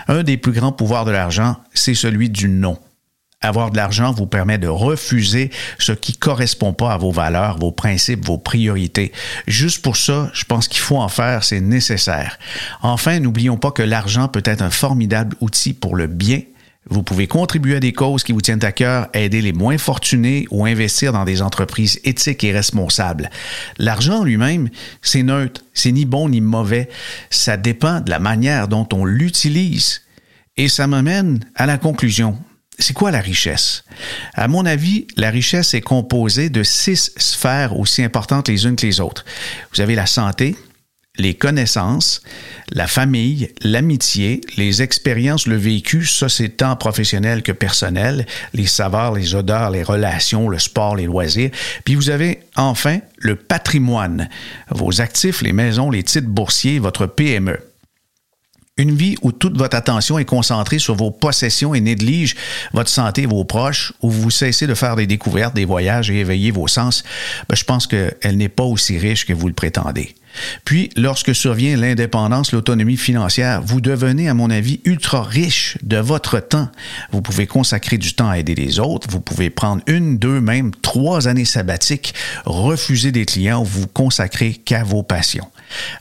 Un 0.07 0.23
des 0.23 0.37
plus 0.37 0.51
grands 0.51 0.71
pouvoirs 0.71 1.05
de 1.05 1.11
l'argent, 1.11 1.57
c'est 1.73 1.95
celui 1.95 2.29
du 2.29 2.47
non. 2.49 2.77
Avoir 3.43 3.71
de 3.71 3.77
l'argent 3.77 4.13
vous 4.13 4.25
permet 4.25 4.57
de 4.57 4.69
refuser 4.69 5.51
ce 5.77 5.91
qui 5.91 6.15
correspond 6.15 6.71
pas 6.71 6.93
à 6.93 6.97
vos 6.97 7.11
valeurs, 7.11 7.57
vos 7.59 7.73
principes, 7.73 8.25
vos 8.25 8.37
priorités. 8.37 9.11
Juste 9.47 9.81
pour 9.81 9.97
ça, 9.97 10.31
je 10.33 10.45
pense 10.45 10.69
qu'il 10.69 10.79
faut 10.79 10.97
en 10.97 11.09
faire, 11.09 11.43
c'est 11.43 11.59
nécessaire. 11.59 12.39
Enfin, 12.81 13.19
n'oublions 13.19 13.57
pas 13.57 13.71
que 13.71 13.83
l'argent 13.83 14.29
peut 14.29 14.43
être 14.45 14.61
un 14.61 14.69
formidable 14.69 15.35
outil 15.41 15.73
pour 15.73 15.97
le 15.97 16.07
bien 16.07 16.39
vous 16.89 17.03
pouvez 17.03 17.27
contribuer 17.27 17.77
à 17.77 17.79
des 17.79 17.93
causes 17.93 18.23
qui 18.23 18.33
vous 18.33 18.41
tiennent 18.41 18.63
à 18.63 18.71
cœur, 18.71 19.07
aider 19.13 19.41
les 19.41 19.53
moins 19.53 19.77
fortunés 19.77 20.45
ou 20.51 20.65
investir 20.65 21.13
dans 21.13 21.23
des 21.23 21.41
entreprises 21.41 21.99
éthiques 22.03 22.43
et 22.43 22.51
responsables. 22.51 23.29
L'argent 23.77 24.23
lui-même, 24.23 24.69
c'est 25.01 25.23
neutre, 25.23 25.61
c'est 25.73 25.91
ni 25.91 26.05
bon 26.05 26.29
ni 26.29 26.41
mauvais. 26.41 26.89
Ça 27.29 27.55
dépend 27.55 28.01
de 28.01 28.09
la 28.09 28.19
manière 28.19 28.67
dont 28.67 28.87
on 28.91 29.05
l'utilise. 29.05 30.01
Et 30.57 30.67
ça 30.67 30.87
m'amène 30.87 31.39
à 31.55 31.65
la 31.65 31.77
conclusion. 31.77 32.37
C'est 32.79 32.93
quoi 32.93 33.11
la 33.11 33.21
richesse? 33.21 33.83
À 34.33 34.47
mon 34.47 34.65
avis, 34.65 35.07
la 35.15 35.29
richesse 35.29 35.73
est 35.73 35.81
composée 35.81 36.49
de 36.49 36.63
six 36.63 37.11
sphères 37.17 37.79
aussi 37.79 38.03
importantes 38.03 38.49
les 38.49 38.65
unes 38.65 38.75
que 38.75 38.85
les 38.85 38.99
autres. 38.99 39.25
Vous 39.73 39.81
avez 39.81 39.95
la 39.95 40.05
santé, 40.05 40.55
les 41.19 41.35
connaissances, 41.35 42.23
la 42.71 42.87
famille, 42.87 43.49
l'amitié, 43.61 44.41
les 44.57 44.81
expériences, 44.81 45.45
le 45.45 45.57
vécu, 45.57 46.07
ça 46.07 46.27
c'est 46.27 46.49
tant 46.49 46.75
professionnel 46.75 47.43
que 47.43 47.51
personnel, 47.51 48.25
les 48.55 48.65
savoirs, 48.65 49.13
les 49.13 49.35
odeurs, 49.35 49.69
les 49.69 49.83
relations, 49.83 50.49
le 50.49 50.57
sport, 50.57 50.95
les 50.95 51.05
loisirs. 51.05 51.51
Puis 51.85 51.93
vous 51.93 52.09
avez 52.09 52.39
enfin 52.55 52.99
le 53.17 53.35
patrimoine, 53.35 54.27
vos 54.69 55.01
actifs, 55.01 55.43
les 55.43 55.53
maisons, 55.53 55.91
les 55.91 56.01
titres 56.01 56.27
boursiers, 56.27 56.79
votre 56.79 57.05
PME. 57.05 57.59
Une 58.77 58.95
vie 58.95 59.15
où 59.21 59.31
toute 59.31 59.55
votre 59.55 59.77
attention 59.77 60.17
est 60.17 60.25
concentrée 60.25 60.79
sur 60.79 60.95
vos 60.95 61.11
possessions 61.11 61.75
et 61.75 61.79
néglige 61.79 62.35
votre 62.73 62.89
santé 62.89 63.21
et 63.21 63.27
vos 63.27 63.43
proches, 63.43 63.93
où 64.01 64.09
vous 64.09 64.31
cessez 64.31 64.65
de 64.65 64.73
faire 64.73 64.95
des 64.95 65.05
découvertes, 65.05 65.53
des 65.53 65.65
voyages 65.65 66.09
et 66.09 66.15
éveiller 66.15 66.49
vos 66.49 66.67
sens, 66.67 67.03
ben, 67.47 67.55
je 67.55 67.65
pense 67.65 67.85
qu'elle 67.85 68.37
n'est 68.37 68.49
pas 68.49 68.63
aussi 68.63 68.97
riche 68.97 69.27
que 69.27 69.33
vous 69.33 69.47
le 69.47 69.53
prétendez. 69.53 70.15
Puis, 70.65 70.89
lorsque 70.95 71.35
survient 71.35 71.77
l'indépendance, 71.77 72.51
l'autonomie 72.51 72.97
financière, 72.97 73.61
vous 73.61 73.81
devenez, 73.81 74.29
à 74.29 74.33
mon 74.33 74.49
avis, 74.49 74.81
ultra 74.85 75.23
riche 75.23 75.77
de 75.83 75.97
votre 75.97 76.39
temps. 76.39 76.69
Vous 77.11 77.21
pouvez 77.21 77.47
consacrer 77.47 77.97
du 77.97 78.13
temps 78.13 78.29
à 78.29 78.37
aider 78.37 78.55
les 78.55 78.79
autres, 78.79 79.07
vous 79.09 79.21
pouvez 79.21 79.49
prendre 79.49 79.81
une, 79.87 80.17
deux, 80.17 80.41
même 80.41 80.71
trois 80.81 81.27
années 81.27 81.45
sabbatiques, 81.45 82.13
refuser 82.45 83.11
des 83.11 83.25
clients 83.25 83.61
ou 83.61 83.65
vous 83.65 83.87
consacrer 83.87 84.53
qu'à 84.53 84.83
vos 84.83 85.03
passions. 85.03 85.49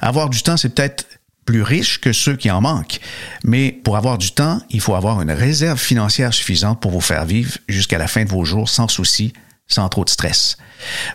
Avoir 0.01 0.29
du 0.29 0.43
temps, 0.43 0.57
c'est 0.57 0.75
peut-être 0.75 1.07
plus 1.45 1.63
riche 1.63 2.01
que 2.01 2.13
ceux 2.13 2.37
qui 2.37 2.51
en 2.51 2.61
manquent. 2.61 3.01
Mais 3.45 3.73
pour 3.73 3.97
avoir 3.97 4.19
du 4.19 4.31
temps, 4.31 4.61
il 4.71 4.81
faut 4.81 4.95
avoir 4.95 5.21
une 5.23 5.31
réserve 5.31 5.79
financière 5.79 6.33
suffisante 6.33 6.81
pour 6.81 6.91
vous 6.91 7.01
faire 7.01 7.25
vivre 7.25 7.59
jusqu'à 7.69 7.99
la 7.99 8.07
fin 8.07 8.25
de 8.25 8.31
vos 8.31 8.45
jours 8.45 8.69
sans 8.69 8.89
souci, 8.89 9.33
sans 9.73 9.89
trop 9.89 10.05
de 10.05 10.11
stress. 10.11 10.57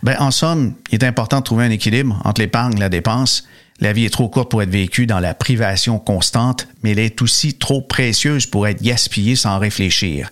Ben, 0.04 0.16
en 0.20 0.32
somme, 0.32 0.74
il 0.92 0.96
est 0.96 1.06
important 1.06 1.40
de 1.40 1.44
trouver 1.44 1.66
un 1.66 1.72
équilibre 1.72 2.22
entre 2.24 2.42
l'épargne 2.42 2.78
et 2.78 2.80
la 2.80 2.90
dépense. 2.90 3.46
La 3.80 3.94
vie 3.94 4.06
est 4.06 4.10
trop 4.10 4.28
courte 4.28 4.50
pour 4.50 4.64
être 4.64 4.72
vécue 4.72 5.06
dans 5.06 5.20
la 5.20 5.36
privation 5.36 6.00
constante, 6.00 6.68
mais 6.82 6.92
elle 6.92 7.00
est 7.00 7.22
aussi 7.22 7.54
trop 7.54 7.82
précieuse 7.82 8.48
pour 8.48 8.68
être 8.68 8.82
gaspillée 8.82 9.36
sans 9.36 9.60
réfléchir. 9.60 10.32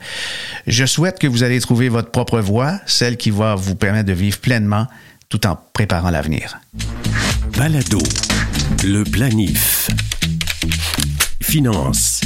Je 0.65 0.85
souhaite 0.85 1.19
que 1.19 1.27
vous 1.27 1.43
allez 1.43 1.59
trouver 1.59 1.89
votre 1.89 2.09
propre 2.09 2.39
voie, 2.39 2.79
celle 2.87 3.17
qui 3.17 3.29
va 3.29 3.53
vous 3.53 3.75
permettre 3.75 4.07
de 4.07 4.13
vivre 4.13 4.39
pleinement 4.39 4.87
tout 5.29 5.45
en 5.45 5.59
préparant 5.73 6.09
l'avenir. 6.09 6.57
Balado 7.57 7.99
le 8.83 9.03
planif. 9.03 9.89
Finance. 11.41 12.21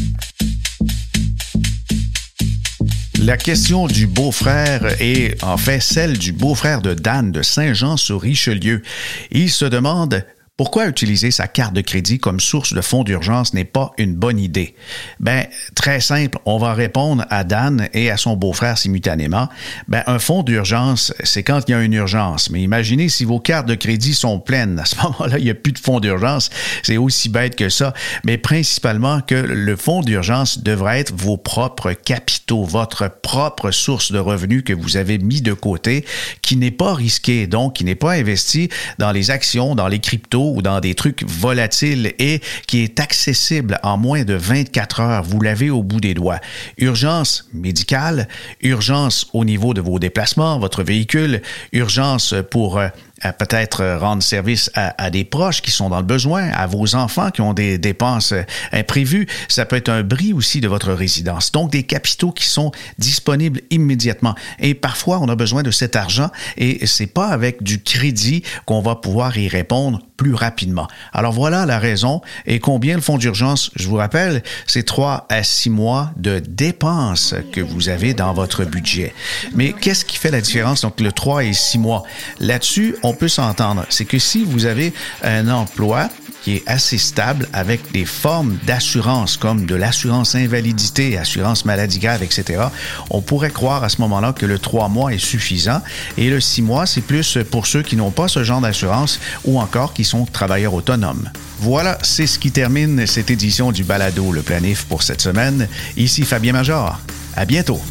La 3.30 3.38
question 3.38 3.86
du 3.86 4.08
beau-frère 4.08 5.00
est 5.00 5.44
en 5.44 5.56
fait 5.56 5.82
celle 5.82 6.18
du 6.18 6.32
beau-frère 6.32 6.82
de 6.82 6.96
Dan 6.96 7.32
de 7.32 7.44
Saint-Jean 7.44 7.96
sur 7.96 8.22
Richelieu. 8.22 8.82
Il 9.30 9.52
se 9.52 9.65
demande 9.65 10.26
Pourquoi 10.60 10.88
utiliser 10.88 11.32
sa 11.32 11.48
carte 11.48 11.74
de 11.74 11.80
crédit 11.80 12.19
comme 12.19 12.41
source 12.41 12.74
de 12.74 12.82
fonds 12.82 13.06
d'urgence 13.06 13.54
n'est 13.54 13.63
pas 13.63 13.93
une 13.98 14.13
bonne 14.13 14.38
idée? 14.38 14.76
Ben, 15.22 15.45
très 15.74 16.02
simple, 16.02 16.38
on 16.43 16.58
va 16.58 16.74
répondre 16.74 17.26
à 17.30 17.45
Dan 17.45 17.88
et 17.93 18.12
à 18.12 18.17
son 18.17 18.36
beau-frère 18.36 18.78
simultanément. 18.78 19.48
Ben, 19.88 20.04
un 20.06 20.19
fonds 20.19 20.43
d'urgence, 20.43 21.13
c'est 21.24 21.43
quand 21.43 21.62
il 21.65 21.72
y 21.72 21.74
a 21.76 21.82
une 21.82 21.93
urgence. 21.93 22.50
Mais 22.50 22.62
imaginez 22.62 23.08
si 23.08 23.24
vos 23.24 23.39
cartes 23.39 23.67
de 23.67 23.76
crédit 23.76 24.13
sont 24.13 24.41
pleines. 24.41 24.80
À 24.80 24.84
ce 24.84 24.98
moment-là, 25.04 25.38
il 25.38 25.45
n'y 25.45 25.50
a 25.50 25.56
plus 25.56 25.72
de 25.72 25.80
fonds 25.80 26.02
d'urgence. 26.02 26.50
C'est 26.84 26.98
aussi 26.98 27.30
bête 27.30 27.56
que 27.56 27.69
ça. 27.69 27.93
Mais 28.26 28.38
principalement 28.38 29.22
que 29.22 29.36
le 29.36 29.78
fonds 29.78 30.02
d'urgence 30.02 30.60
devrait 30.60 31.00
être 31.00 31.13
vos 31.15 31.38
propres 31.38 31.93
capitaux, 31.93 32.65
votre 32.65 33.10
propre 33.22 33.72
source 33.72 34.12
de 34.12 34.19
revenus 34.19 34.63
que 34.65 34.74
vous 34.74 34.98
avez 34.98 35.19
mis 35.19 35.41
de 35.41 35.54
côté, 35.54 36.04
qui 36.41 36.58
n'est 36.58 36.69
pas 36.69 36.93
risqué, 36.93 37.48
donc 37.48 37.76
qui 37.76 37.86
n'est 37.86 37.95
pas 37.95 38.12
investi 38.12 38.67
dans 38.98 39.13
les 39.13 39.32
actions, 39.32 39.74
dans 39.74 39.88
les 39.88 40.00
cryptos 40.00 40.49
dans 40.62 40.80
des 40.80 40.96
trucs 40.96 41.24
volatiles 41.24 42.14
et 42.20 42.42
qui 42.68 42.84
est 42.84 43.00
accessible 43.00 43.80
en 43.84 43.98
moins 43.98 44.24
de 44.24 44.34
24 44.34 45.00
heures. 45.00 45.24
Vous 45.24 45.42
l'avez 45.42 45.70
au 45.70 45.84
bout 45.84 46.00
des 46.00 46.14
doigts. 46.14 46.40
Urgence 46.78 47.48
médicale, 47.54 48.28
urgence 48.62 49.28
au 49.34 49.46
niveau 49.46 49.73
de 49.73 49.82
vos 49.82 50.00
déplacements, 50.00 50.60
votre 50.60 50.84
véhicule, 50.84 51.42
urgence 51.71 52.34
pour 52.52 52.78
euh, 52.78 52.90
peut-être 53.38 53.98
rendre 54.00 54.24
service 54.24 54.72
à, 54.76 55.10
des 55.10 55.24
proches 55.24 55.62
qui 55.62 55.72
sont 55.72 55.90
dans 55.90 56.00
le 56.00 56.06
besoin, 56.06 56.50
à 56.52 56.67
vos 56.67 56.96
enfants 56.96 57.32
qui 57.32 57.42
ont 57.42 57.54
des 57.54 57.78
dépenses 57.78 58.32
euh, 58.32 58.44
imprévues. 58.72 59.28
Ça 59.48 59.65
peut 59.65 59.76
être 59.76 59.90
un 59.90 60.04
bris 60.04 60.34
aussi 60.34 60.62
de 60.62 60.67
votre 60.67 60.94
résidence. 60.94 61.52
Donc, 61.52 61.72
des 61.72 61.84
capitaux 61.84 62.32
qui 62.32 62.46
sont 62.46 62.72
disponibles 62.98 63.62
immédiatement. 63.70 64.36
Et 64.60 64.74
parfois, 64.74 65.20
on 65.22 65.28
a 65.30 65.36
besoin 65.36 65.63
de 65.63 65.72
cet 65.72 65.96
argent 65.96 66.30
et 66.58 66.86
c'est 66.86 67.08
pas 67.08 67.28
avec 67.28 67.63
du 67.63 67.82
crédit 67.82 68.44
qu'on 68.65 68.82
va 68.82 68.96
pouvoir 68.96 69.38
y 69.38 69.48
répondre 69.48 70.02
plus 70.17 70.34
rapidement. 70.34 70.88
Alors 71.13 71.32
voilà 71.32 71.65
la 71.65 71.80
raison. 71.80 72.22
Et 72.46 72.60
combien 72.60 72.96
le 72.96 73.02
fonds 73.02 73.17
d'urgence, 73.17 73.72
je 73.76 73.88
vous 73.88 73.96
rappelle, 73.96 74.44
c'est 74.67 74.84
trois 74.84 75.26
à 75.30 75.44
six 75.44 75.70
mois 75.70 76.12
de 76.17 76.40
dépenses 76.40 77.36
que 77.54 77.62
vous 77.62 77.88
avez 77.88 78.13
dans 78.13 78.34
votre 78.34 78.65
budget. 78.65 79.13
Mais 79.54 79.74
qu'est-ce 79.74 80.04
qui 80.04 80.17
fait 80.17 80.32
la 80.32 80.42
différence 80.42 80.82
donc 80.82 81.00
le 81.00 81.12
3 81.12 81.46
et 81.46 81.54
6 81.54 81.78
mois? 81.78 82.04
Là-dessus, 82.40 82.96
on 83.10 83.14
peut 83.14 83.28
s'entendre. 83.28 83.86
C'est 83.90 84.06
que 84.06 84.20
si 84.20 84.44
vous 84.44 84.66
avez 84.66 84.94
un 85.24 85.50
emploi 85.50 86.10
qui 86.44 86.56
est 86.56 86.64
assez 86.68 87.00
stable 87.00 87.48
avec 87.54 87.92
des 87.92 88.06
formes 88.06 88.58
d'assurance 88.68 89.36
comme 89.36 89.66
de 89.66 89.74
l'assurance 89.74 90.36
invalidité, 90.36 91.18
assurance 91.18 91.66
maladie 91.66 91.98
grave, 91.98 92.22
etc., 92.22 92.62
on 93.10 93.22
pourrait 93.22 93.50
croire 93.50 93.84
à 93.84 93.90
ce 93.90 94.00
moment-là 94.02 94.32
que 94.34 94.46
le 94.46 94.60
3 94.60 94.90
mois 94.90 95.12
est 95.12 95.18
suffisant 95.18 95.82
et 96.18 96.30
le 96.30 96.40
6 96.40 96.62
mois, 96.62 96.86
c'est 96.86 97.02
plus 97.02 97.40
pour 97.50 97.66
ceux 97.66 97.82
qui 97.82 97.96
n'ont 97.96 98.12
pas 98.12 98.28
ce 98.28 98.44
genre 98.44 98.62
d'assurance 98.62 99.20
ou 99.44 99.60
encore 99.60 99.94
qui 99.94 100.06
sont 100.06 100.26
travailleurs 100.26 100.76
autonomes. 100.76 101.30
Voilà, 101.60 101.98
c'est 102.04 102.28
ce 102.28 102.38
qui 102.38 102.52
termine 102.52 103.08
cette 103.08 103.32
édition 103.32 103.72
du 103.72 103.84
Balado 103.84 104.32
Le 104.32 104.44
Planif 104.44 104.86
pour 104.86 105.02
cette 105.02 105.22
semaine. 105.22 105.68
Ici 105.98 106.24
Fabien 106.24 106.54
Major. 106.54 107.00
À 107.36 107.46
bientôt. 107.46 107.82